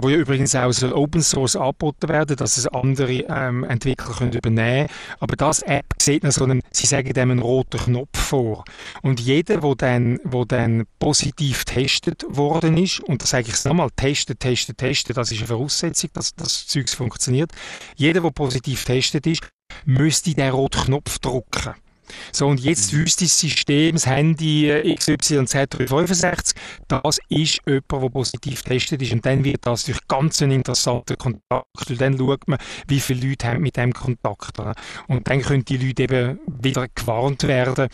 wo 0.00 0.08
ja 0.08 0.16
übrigens 0.16 0.54
auch 0.54 0.72
soll 0.72 0.92
Open 0.92 1.22
Source 1.22 1.56
angeboten 1.56 2.08
werden, 2.08 2.36
dass 2.36 2.56
es 2.56 2.66
andere 2.66 3.12
ähm, 3.28 3.64
Entwickler 3.64 4.14
können 4.14 4.32
übernehmen 4.32 4.86
können. 4.86 4.98
Aber 5.20 5.36
das 5.36 5.62
App 5.62 5.86
sieht 6.00 6.30
so 6.32 6.44
einen, 6.44 6.62
sie 6.70 6.86
sagen 6.86 7.12
dem 7.12 7.30
einen 7.30 7.40
roten 7.40 7.78
Knopf 7.78 8.18
vor. 8.18 8.64
Und 9.02 9.20
jeder, 9.20 9.58
der 9.58 9.74
dann, 9.74 10.20
wo 10.24 10.44
dann 10.44 10.84
positiv 10.98 11.64
getestet 11.64 12.24
worden 12.28 12.76
ist, 12.78 13.00
und 13.00 13.22
da 13.22 13.26
sage 13.26 13.48
ich 13.48 13.54
es 13.54 13.64
nochmal, 13.64 13.90
testen, 13.94 14.38
testen, 14.38 14.76
testen, 14.76 15.14
das 15.14 15.30
ist 15.30 15.38
eine 15.38 15.48
Voraussetzung, 15.48 16.10
dass 16.14 16.34
das 16.34 16.66
Zeug 16.66 16.88
funktioniert. 16.88 17.52
Jeder, 17.96 18.20
der 18.20 18.30
positiv 18.30 18.84
getestet 18.84 19.26
ist, 19.26 19.42
müsste 19.84 20.34
den 20.34 20.50
roten 20.50 20.84
Knopf 20.84 21.18
drücken. 21.18 21.74
So, 22.32 22.46
und 22.48 22.60
jetzt 22.60 22.92
mhm. 22.92 22.98
wüsste 22.98 23.24
das 23.24 23.38
System, 23.38 23.94
das 23.94 24.06
Handy 24.06 24.70
äh, 24.70 24.94
XYZ365, 24.94 26.54
das 26.88 27.18
ist 27.28 27.60
jemand, 27.66 27.90
der 27.90 28.08
positiv 28.10 28.64
getestet 28.64 29.02
ist. 29.02 29.12
Und 29.12 29.24
dann 29.24 29.44
wird 29.44 29.66
das 29.66 29.84
durch 29.84 29.98
ganz 30.08 30.42
ein 30.42 30.50
interessanter 30.50 31.16
Kontakt. 31.16 31.90
Und 31.90 32.00
dann 32.00 32.18
schaut 32.18 32.48
man, 32.48 32.58
wie 32.88 33.00
viele 33.00 33.28
Leute 33.28 33.48
haben 33.48 33.62
mit 33.62 33.76
dem 33.76 33.92
Kontakt. 33.92 34.58
Und 35.08 35.28
dann 35.28 35.42
können 35.42 35.64
die 35.64 35.76
Leute 35.76 36.02
eben 36.02 36.38
wieder 36.46 36.86
gewarnt 36.94 37.44
werden. 37.44 37.88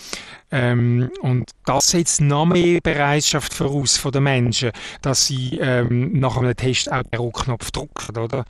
Ähm, 0.50 1.10
und 1.20 1.50
das 1.64 1.90
setzt 1.90 2.20
noch 2.20 2.46
mehr 2.46 2.80
Bereitschaft 2.80 3.52
voraus 3.52 3.96
von 3.96 4.12
den 4.12 4.22
Menschen, 4.22 4.70
dass 5.02 5.26
sie 5.26 5.58
ähm, 5.58 6.18
nach 6.18 6.36
einem 6.36 6.56
Test 6.56 6.90
auch 6.90 7.02
den 7.02 7.20
Rückknopf 7.20 7.70
drücken, 7.70 8.16
oder? 8.16 8.44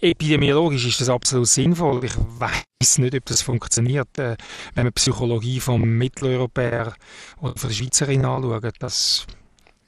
Epidemiologisch 0.00 0.86
ist 0.86 1.00
das 1.00 1.08
absolut 1.08 1.48
sinnvoll. 1.48 2.04
Ich 2.04 2.14
weiß 2.16 2.98
nicht, 2.98 3.14
ob 3.14 3.24
das 3.26 3.42
funktioniert, 3.42 4.16
äh, 4.18 4.36
wenn 4.74 4.84
man 4.84 4.92
die 4.92 5.00
Psychologie 5.00 5.58
vom 5.58 5.82
Mitteleuropäer 5.82 6.94
oder 7.40 7.56
von 7.56 7.68
der 7.68 7.74
Schweizerin 7.74 8.24
anschaut. 8.24 8.72
Das 8.78 9.26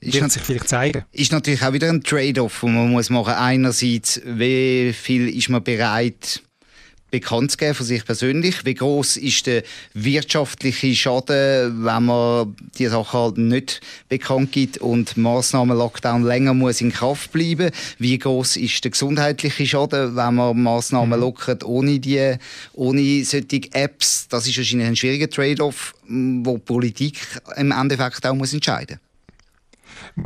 wird 0.00 0.32
sich 0.32 0.42
vielleicht 0.42 0.68
zeigen. 0.68 1.04
Ist 1.12 1.30
natürlich 1.30 1.62
auch 1.62 1.72
wieder 1.72 1.88
ein 1.88 2.02
Trade-off, 2.02 2.60
den 2.60 2.74
man 2.74 2.90
muss 2.90 3.10
machen. 3.10 3.34
Einerseits, 3.34 4.20
wie 4.24 4.92
viel 4.92 5.28
ist 5.28 5.48
man 5.48 5.62
bereit 5.62 6.42
bekannt 7.10 7.50
zu 7.50 7.56
geben 7.56 7.74
von 7.74 7.86
sich 7.86 8.04
persönlich? 8.04 8.64
Wie 8.64 8.74
groß 8.74 9.16
ist 9.16 9.46
der 9.46 9.62
wirtschaftliche 9.94 10.94
Schaden, 10.94 11.84
wenn 11.84 12.04
man 12.04 12.56
die 12.78 12.86
Sache 12.86 13.18
halt 13.18 13.38
nicht 13.38 13.80
bekannt 14.08 14.52
gibt 14.52 14.78
und 14.78 15.16
Maßnahmen 15.16 15.76
Lockdown 15.76 16.24
länger 16.24 16.54
muss 16.54 16.80
in 16.80 16.92
Kraft 16.92 17.32
bleiben? 17.32 17.70
Wie 17.98 18.18
groß 18.18 18.56
ist 18.56 18.84
der 18.84 18.90
gesundheitliche 18.90 19.66
Schaden, 19.66 20.16
wenn 20.16 20.34
man 20.34 20.62
Maßnahmen 20.62 21.18
mhm. 21.18 21.24
lockert 21.24 21.64
ohne 21.64 21.98
die, 21.98 22.36
ohne 22.72 23.24
solche 23.24 23.72
Apps? 23.72 24.28
Das 24.28 24.46
ist 24.46 24.56
wahrscheinlich 24.56 24.88
ein 24.88 24.96
schwieriger 24.96 25.28
Trade-off, 25.28 25.94
wo 26.08 26.56
die 26.56 26.62
Politik 26.64 27.18
im 27.56 27.72
Endeffekt 27.72 28.26
auch 28.26 28.34
muss 28.34 28.52
entscheiden 28.52 28.98
muss. 29.00 29.09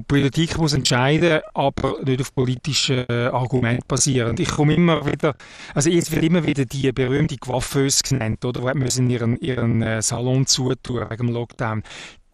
Politik 0.09 0.59
muss 0.59 0.73
entscheiden, 0.73 1.41
aber 1.55 1.97
nicht 2.05 2.21
auf 2.21 2.35
politischen 2.35 3.09
äh, 3.09 3.27
Argumenten 3.27 3.85
basierend. 3.87 4.41
Ich 4.41 4.51
komme 4.51 4.75
immer 4.75 5.07
wieder, 5.07 5.35
also 5.75 5.91
jetzt 5.91 6.11
wird 6.13 6.25
immer 6.25 6.47
wieder 6.47 6.65
die 6.65 6.93
berühmte 6.93 7.37
Coiffeuse 7.37 8.03
genannt, 8.03 8.45
oder? 8.45 8.73
Die 8.73 8.79
müssen 8.79 9.11
ihren, 9.11 9.37
ihren 9.39 9.83
äh, 9.83 10.03
Salon 10.03 10.47
zutun 10.47 11.07
wegen 11.11 11.27
dem 11.27 11.35
Lockdown 11.35 11.83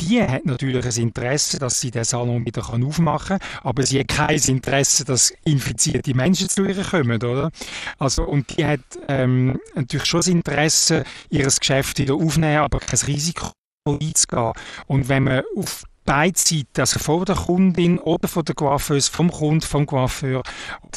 die 0.00 0.22
hat 0.22 0.46
natürlich 0.46 0.84
ein 0.84 1.02
Interesse, 1.02 1.58
dass 1.58 1.80
sie 1.80 1.90
den 1.90 2.04
Salon 2.04 2.44
wieder 2.44 2.62
aufmachen 2.68 3.38
kann, 3.38 3.48
aber 3.62 3.84
sie 3.84 4.00
hat 4.00 4.08
kein 4.08 4.40
Interesse, 4.40 5.04
dass 5.04 5.32
infizierte 5.44 6.14
Menschen 6.14 6.48
zu 6.48 6.64
ihr 6.64 6.82
kommen, 6.82 7.22
oder? 7.22 7.50
Also, 7.98 8.24
und 8.24 8.56
die 8.56 8.64
hat 8.64 8.80
ähm, 9.08 9.60
natürlich 9.74 10.06
schon 10.06 10.20
das 10.20 10.28
Interesse, 10.28 11.04
ihr 11.28 11.44
Geschäft 11.44 11.98
wieder 11.98 12.14
aufzunehmen, 12.14 12.58
aber 12.58 12.80
kein 12.80 12.98
Risiko 13.00 13.52
einzugehen. 13.86 14.52
Und 14.86 15.08
wenn 15.08 15.24
man 15.24 15.42
auf 15.56 15.84
beide 16.04 16.38
Seiten, 16.38 16.80
also 16.80 16.98
von 16.98 17.24
der 17.24 17.36
Kundin 17.36 17.98
oder 17.98 18.28
von 18.28 18.44
der 18.44 18.54
Coiffeuse, 18.54 19.10
vom 19.10 19.30
Kunden, 19.30 19.60
vom 19.60 19.86
Coiffeur, 19.86 20.42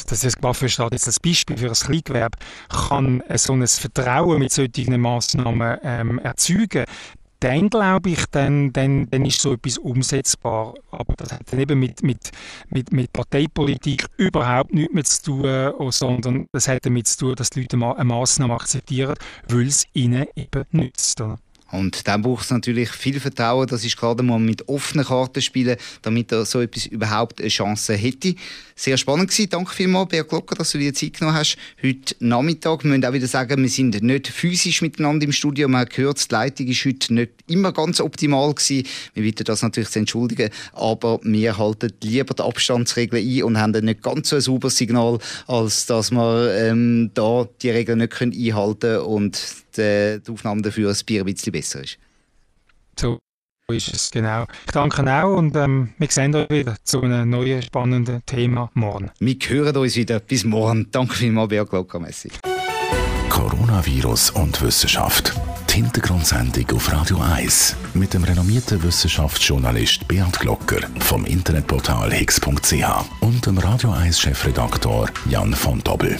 das 0.08 0.24
ist 0.24 0.40
Coiffeur 0.40 0.68
steht 0.68 0.92
jetzt 0.92 1.06
als 1.06 1.20
Beispiel 1.20 1.56
für 1.56 1.68
ein 1.68 1.74
Kleingewerbe, 1.74 2.38
kann 2.88 3.22
so 3.34 3.52
ein 3.52 3.66
Vertrauen 3.66 4.38
mit 4.38 4.52
solchen 4.52 5.00
Massnahmen 5.00 5.78
ähm, 5.82 6.18
erzeugen, 6.18 6.84
dann 7.44 7.68
glaube 7.68 8.08
ich, 8.08 8.24
dann, 8.30 8.72
dann, 8.72 9.10
dann 9.10 9.26
ist 9.26 9.40
so 9.42 9.52
etwas 9.52 9.76
umsetzbar. 9.76 10.74
Aber 10.90 11.12
das 11.14 11.30
hat 11.32 11.52
dann 11.52 11.60
eben 11.60 11.78
mit, 11.78 12.02
mit, 12.02 12.30
mit, 12.70 12.90
mit 12.90 13.12
Parteipolitik 13.12 14.06
überhaupt 14.16 14.72
nichts 14.72 14.94
mehr 14.94 15.04
zu 15.04 15.22
tun, 15.22 15.72
oh, 15.78 15.90
sondern 15.90 16.46
das 16.52 16.68
hat 16.68 16.86
damit 16.86 17.06
zu 17.06 17.18
tun, 17.18 17.34
dass 17.34 17.50
die 17.50 17.60
Leute 17.60 17.76
eine 17.76 18.04
Massnahme 18.04 18.54
akzeptieren, 18.54 19.14
weil 19.48 19.66
es 19.66 19.84
ihnen 19.92 20.26
eben 20.36 20.64
nützt. 20.70 21.20
Oder? 21.20 21.38
Und 21.74 22.06
dann 22.06 22.22
braucht 22.22 22.44
es 22.44 22.50
natürlich 22.50 22.90
viel 22.90 23.18
Vertrauen, 23.18 23.66
das 23.66 23.84
ist 23.84 23.96
klar, 23.96 24.14
da 24.14 24.22
man 24.22 24.44
mit 24.44 24.68
offenen 24.68 25.04
Karten 25.04 25.42
spielen, 25.42 25.76
damit 26.02 26.30
er 26.30 26.44
so 26.44 26.60
etwas 26.60 26.86
überhaupt 26.86 27.40
eine 27.40 27.48
Chance 27.48 27.94
hätte. 27.94 28.34
Sehr 28.76 28.96
spannend 28.96 29.30
gewesen. 29.30 29.50
Danke 29.50 29.72
vielmals, 29.72 30.08
Bea 30.08 30.22
Glocker, 30.22 30.56
dass 30.56 30.72
du 30.72 30.78
dir 30.78 30.92
Zeit 30.94 31.18
genommen 31.18 31.36
hast. 31.36 31.56
Heute 31.82 32.16
Nachmittag, 32.18 32.82
wir 32.82 32.90
müssen 32.90 33.04
auch 33.04 33.12
wieder 33.12 33.26
sagen, 33.26 33.62
wir 33.62 33.68
sind 33.68 34.02
nicht 34.02 34.28
physisch 34.28 34.82
miteinander 34.82 35.24
im 35.24 35.32
Studio. 35.32 35.68
Man 35.68 35.82
hat 35.82 35.90
gehört, 35.90 36.28
die 36.28 36.34
Leitung 36.34 36.66
ist 36.66 36.84
heute 36.84 37.14
nicht 37.14 37.32
immer 37.46 37.72
ganz 37.72 38.00
optimal 38.00 38.52
gewesen. 38.54 38.86
Wir 39.14 39.22
bitten 39.22 39.44
das 39.44 39.62
natürlich 39.62 39.90
zu 39.90 40.00
entschuldigen, 40.00 40.50
aber 40.72 41.20
wir 41.22 41.56
halten 41.58 41.92
lieber 42.02 42.34
die 42.34 42.42
Abstandsregeln 42.42 43.24
ein 43.24 43.42
und 43.44 43.58
haben 43.58 43.72
dann 43.72 43.84
nicht 43.84 44.02
ganz 44.02 44.28
so 44.28 44.36
ein 44.36 44.42
sauberes 44.42 44.76
Signal, 44.76 45.18
als 45.46 45.86
dass 45.86 46.10
wir 46.10 46.54
ähm, 46.56 47.10
da 47.14 47.48
die 47.62 47.70
Regeln 47.70 47.98
nicht 47.98 48.20
einhalten 48.20 48.80
können 48.80 49.00
und 49.00 49.63
die, 49.76 50.20
die 50.26 50.32
Aufnahme 50.32 50.62
dafür 50.62 50.90
ein 50.90 50.96
Bier 51.06 51.22
ein 51.22 51.26
bisschen 51.26 51.52
besser 51.52 51.82
ist. 51.82 51.98
So 52.98 53.18
ist 53.70 53.94
es, 53.94 54.10
genau. 54.10 54.46
Ich 54.66 54.72
danke 54.72 55.02
auch 55.10 55.36
und 55.36 55.56
ähm, 55.56 55.94
wir 55.98 56.08
sehen 56.10 56.34
uns 56.34 56.50
wieder 56.50 56.76
zu 56.84 57.02
einem 57.02 57.30
neuen 57.30 57.62
spannenden 57.62 58.22
Thema 58.26 58.70
morgen. 58.74 59.10
Wir 59.18 59.36
hören 59.46 59.76
uns 59.76 59.96
wieder. 59.96 60.20
Bis 60.20 60.44
morgen. 60.44 60.88
Danke 60.90 61.14
vielmals, 61.14 61.48
Bea 61.48 61.64
Glocker. 61.64 61.98
Messi. 61.98 62.30
Coronavirus 63.30 64.30
und 64.30 64.60
Wissenschaft. 64.62 65.34
Die 65.70 65.74
Hintergrundsendung 65.76 66.70
auf 66.76 66.92
Radio 66.92 67.18
1 67.18 67.74
mit 67.94 68.14
dem 68.14 68.22
renommierten 68.22 68.82
Wissenschaftsjournalist 68.82 70.06
Beat 70.06 70.38
Glocker 70.38 70.80
vom 71.00 71.24
Internetportal 71.24 72.12
higgs.ch 72.12 72.84
und 73.20 73.46
dem 73.46 73.58
Radio 73.58 73.90
1 73.90 74.20
Chefredaktor 74.20 75.10
Jan 75.28 75.52
von 75.52 75.80
Dobbel. 75.80 76.18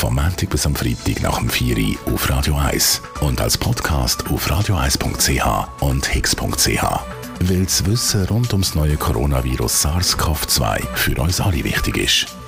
Vom 0.00 0.14
Montag 0.14 0.48
bis 0.48 0.64
am 0.64 0.74
Freitag 0.74 1.20
nach 1.20 1.40
dem 1.40 1.50
4 1.50 1.76
Uhr 1.76 2.14
auf 2.14 2.30
Radio 2.30 2.56
1 2.56 3.02
und 3.20 3.38
als 3.38 3.58
Podcast 3.58 4.24
auf 4.30 4.50
radio1.ch 4.50 5.82
und 5.82 6.06
hix.ch. 6.06 6.82
Weil 7.40 7.64
das 7.64 7.84
Wissen 7.84 8.24
rund 8.24 8.50
ums 8.52 8.74
neue 8.74 8.96
Coronavirus 8.96 9.84
SARS-CoV-2 9.84 10.86
für 10.94 11.20
uns 11.20 11.38
alle 11.42 11.62
wichtig 11.64 11.98
ist. 11.98 12.39